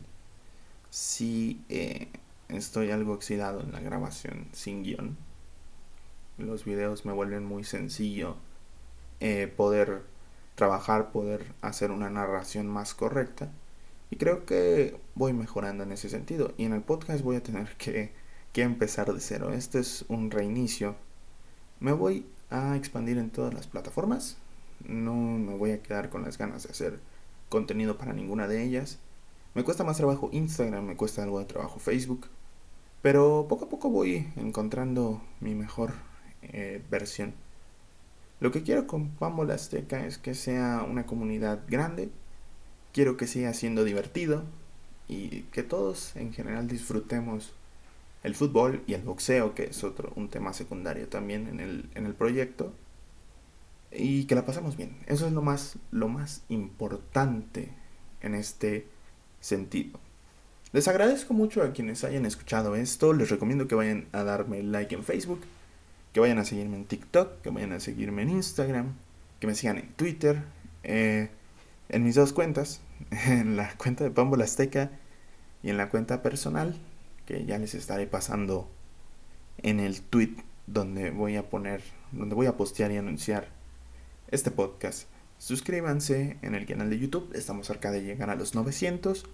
Si 0.90 1.64
eh, 1.69 2.09
estoy 2.49 2.90
algo 2.90 3.12
oxidado 3.12 3.61
en 3.61 3.71
la 3.71 3.79
grabación 3.79 4.49
sin 4.51 4.83
guion. 4.83 5.16
Los 6.37 6.64
videos 6.64 7.07
me 7.07 7.12
vuelven 7.12 7.45
muy 7.45 7.62
sencillo 7.62 8.35
eh, 9.21 9.47
poder 9.57 10.03
trabajar, 10.57 11.12
poder 11.12 11.47
hacer 11.61 11.92
una 11.92 12.11
narración 12.11 12.66
más 12.66 12.92
correcta. 12.92 13.53
Y 14.11 14.16
creo 14.16 14.47
que 14.47 14.99
voy 15.14 15.33
mejorando 15.33 15.85
en 15.85 15.92
ese 15.92 16.09
sentido. 16.09 16.53
Y 16.57 16.64
en 16.64 16.73
el 16.73 16.83
podcast 16.83 17.23
voy 17.23 17.37
a 17.37 17.42
tener 17.42 17.77
que 17.77 18.12
que 18.57 18.62
empezar 18.62 19.12
de 19.12 19.21
cero. 19.21 19.53
Este 19.53 19.81
es 19.81 20.07
un 20.09 20.31
reinicio. 20.31 20.97
Me 21.79 21.92
voy 21.92 22.25
a 22.49 22.75
expandir 22.75 23.19
en 23.19 23.29
todas 23.29 23.53
las 23.53 23.66
plataformas. 23.66 24.38
No 24.83 25.14
me 25.14 25.55
voy 25.59 25.73
a 25.73 25.83
quedar 25.83 26.09
con 26.09 26.23
las 26.23 26.38
ganas 26.38 26.62
de 26.62 26.71
hacer 26.71 26.99
contenido 27.51 27.99
para 27.99 28.14
ninguna 28.14 28.49
de 28.49 28.62
ellas. 28.62 28.99
Me 29.55 29.62
cuesta 29.62 29.85
más 29.85 29.99
trabajo 29.99 30.31
Instagram, 30.33 30.87
me 30.87 30.97
cuesta 30.97 31.23
algo 31.23 31.38
de 31.38 31.45
trabajo 31.45 31.79
Facebook. 31.79 32.29
Pero 33.03 33.45
poco 33.47 33.66
a 33.66 33.69
poco 33.69 33.90
voy 33.90 34.27
encontrando 34.37 35.21
mi 35.40 35.55
mejor 35.55 35.92
eh, 36.40 36.83
versión. 36.90 37.35
Lo 38.40 38.53
que 38.53 38.62
quiero 38.62 38.87
con 38.87 39.11
Pambola 39.11 39.53
Azteca 39.53 40.07
es 40.07 40.16
que 40.16 40.33
sea 40.33 40.83
una 40.88 41.05
comunidad 41.05 41.64
grande. 41.69 42.09
Quiero 42.96 43.18
que 43.18 43.26
siga 43.26 43.52
siendo 43.52 43.85
divertido 43.85 44.42
y 45.06 45.42
que 45.52 45.62
todos 45.62 46.16
en 46.16 46.32
general 46.32 46.66
disfrutemos 46.66 47.52
el 48.22 48.35
fútbol 48.35 48.82
y 48.87 48.94
el 48.94 49.02
boxeo, 49.02 49.54
que 49.54 49.64
es 49.64 49.85
otro, 49.85 50.14
un 50.16 50.30
tema 50.30 50.54
secundario 50.54 51.06
también 51.06 51.46
en 51.46 51.61
el, 51.61 51.90
en 51.94 52.06
el 52.06 52.14
proyecto. 52.14 52.72
Y 53.92 54.24
que 54.24 54.35
la 54.35 54.46
pasamos 54.46 54.78
bien. 54.78 54.96
Eso 55.09 55.26
es 55.26 55.35
lo 55.35 55.42
más, 55.42 55.76
lo 55.90 56.09
más 56.09 56.40
importante 56.48 57.68
en 58.22 58.35
este 58.35 58.87
sentido. 59.42 60.00
Les 60.72 60.88
agradezco 60.88 61.35
mucho 61.35 61.62
a 61.62 61.74
quienes 61.74 62.02
hayan 62.02 62.24
escuchado 62.24 62.76
esto. 62.76 63.12
Les 63.12 63.28
recomiendo 63.28 63.68
que 63.68 63.74
vayan 63.74 64.06
a 64.12 64.22
darme 64.22 64.62
like 64.62 64.94
en 64.94 65.04
Facebook, 65.04 65.42
que 66.14 66.20
vayan 66.20 66.38
a 66.38 66.46
seguirme 66.46 66.76
en 66.76 66.87
TikTok, 66.87 67.42
que 67.42 67.50
vayan 67.50 67.74
a 67.74 67.80
seguirme 67.80 68.22
en 68.22 68.30
Instagram, 68.30 68.94
que 69.38 69.46
me 69.46 69.54
sigan 69.54 69.76
en 69.76 69.88
Twitter, 69.96 70.44
eh, 70.82 71.28
en 71.90 72.02
mis 72.02 72.14
dos 72.14 72.32
cuentas, 72.32 72.80
en 73.28 73.56
la 73.56 73.74
cuenta 73.76 74.04
de 74.04 74.11
Pambo 74.11 74.40
Azteca 74.42 74.90
y 75.62 75.70
en 75.70 75.76
la 75.76 75.88
cuenta 75.88 76.22
personal 76.22 76.76
que 77.24 77.44
ya 77.44 77.59
les 77.59 77.74
estaré 77.74 78.06
pasando 78.06 78.70
en 79.59 79.80
el 79.80 80.02
tweet 80.02 80.37
donde 80.66 81.11
voy 81.11 81.37
a 81.37 81.48
poner, 81.48 81.82
donde 82.12 82.35
voy 82.35 82.46
a 82.46 82.56
postear 82.56 82.92
y 82.92 82.96
anunciar 82.96 83.48
este 84.28 84.50
podcast. 84.50 85.09
Suscríbanse 85.38 86.38
en 86.42 86.54
el 86.54 86.66
canal 86.66 86.90
de 86.90 86.98
YouTube, 86.98 87.30
estamos 87.35 87.66
cerca 87.66 87.90
de 87.90 88.02
llegar 88.02 88.30
a 88.30 88.37
los 88.37 88.54
900. 88.54 89.26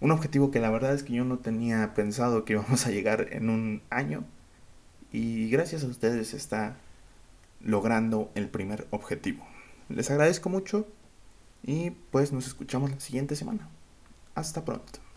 Un 0.00 0.10
objetivo 0.10 0.50
que 0.50 0.60
la 0.60 0.70
verdad 0.70 0.94
es 0.94 1.02
que 1.02 1.14
yo 1.14 1.24
no 1.24 1.38
tenía 1.38 1.94
pensado 1.94 2.44
que 2.44 2.52
íbamos 2.54 2.86
a 2.86 2.90
llegar 2.90 3.28
en 3.32 3.50
un 3.50 3.82
año. 3.90 4.24
Y 5.10 5.48
gracias 5.48 5.84
a 5.84 5.86
ustedes 5.86 6.34
está 6.34 6.76
logrando 7.60 8.30
el 8.34 8.48
primer 8.48 8.86
objetivo. 8.90 9.44
Les 9.88 10.10
agradezco 10.10 10.50
mucho 10.50 10.86
y 11.62 11.90
pues 11.90 12.32
nos 12.32 12.46
escuchamos 12.46 12.90
la 12.90 13.00
siguiente 13.00 13.36
semana. 13.36 13.68
Hasta 14.34 14.64
pronto. 14.64 15.00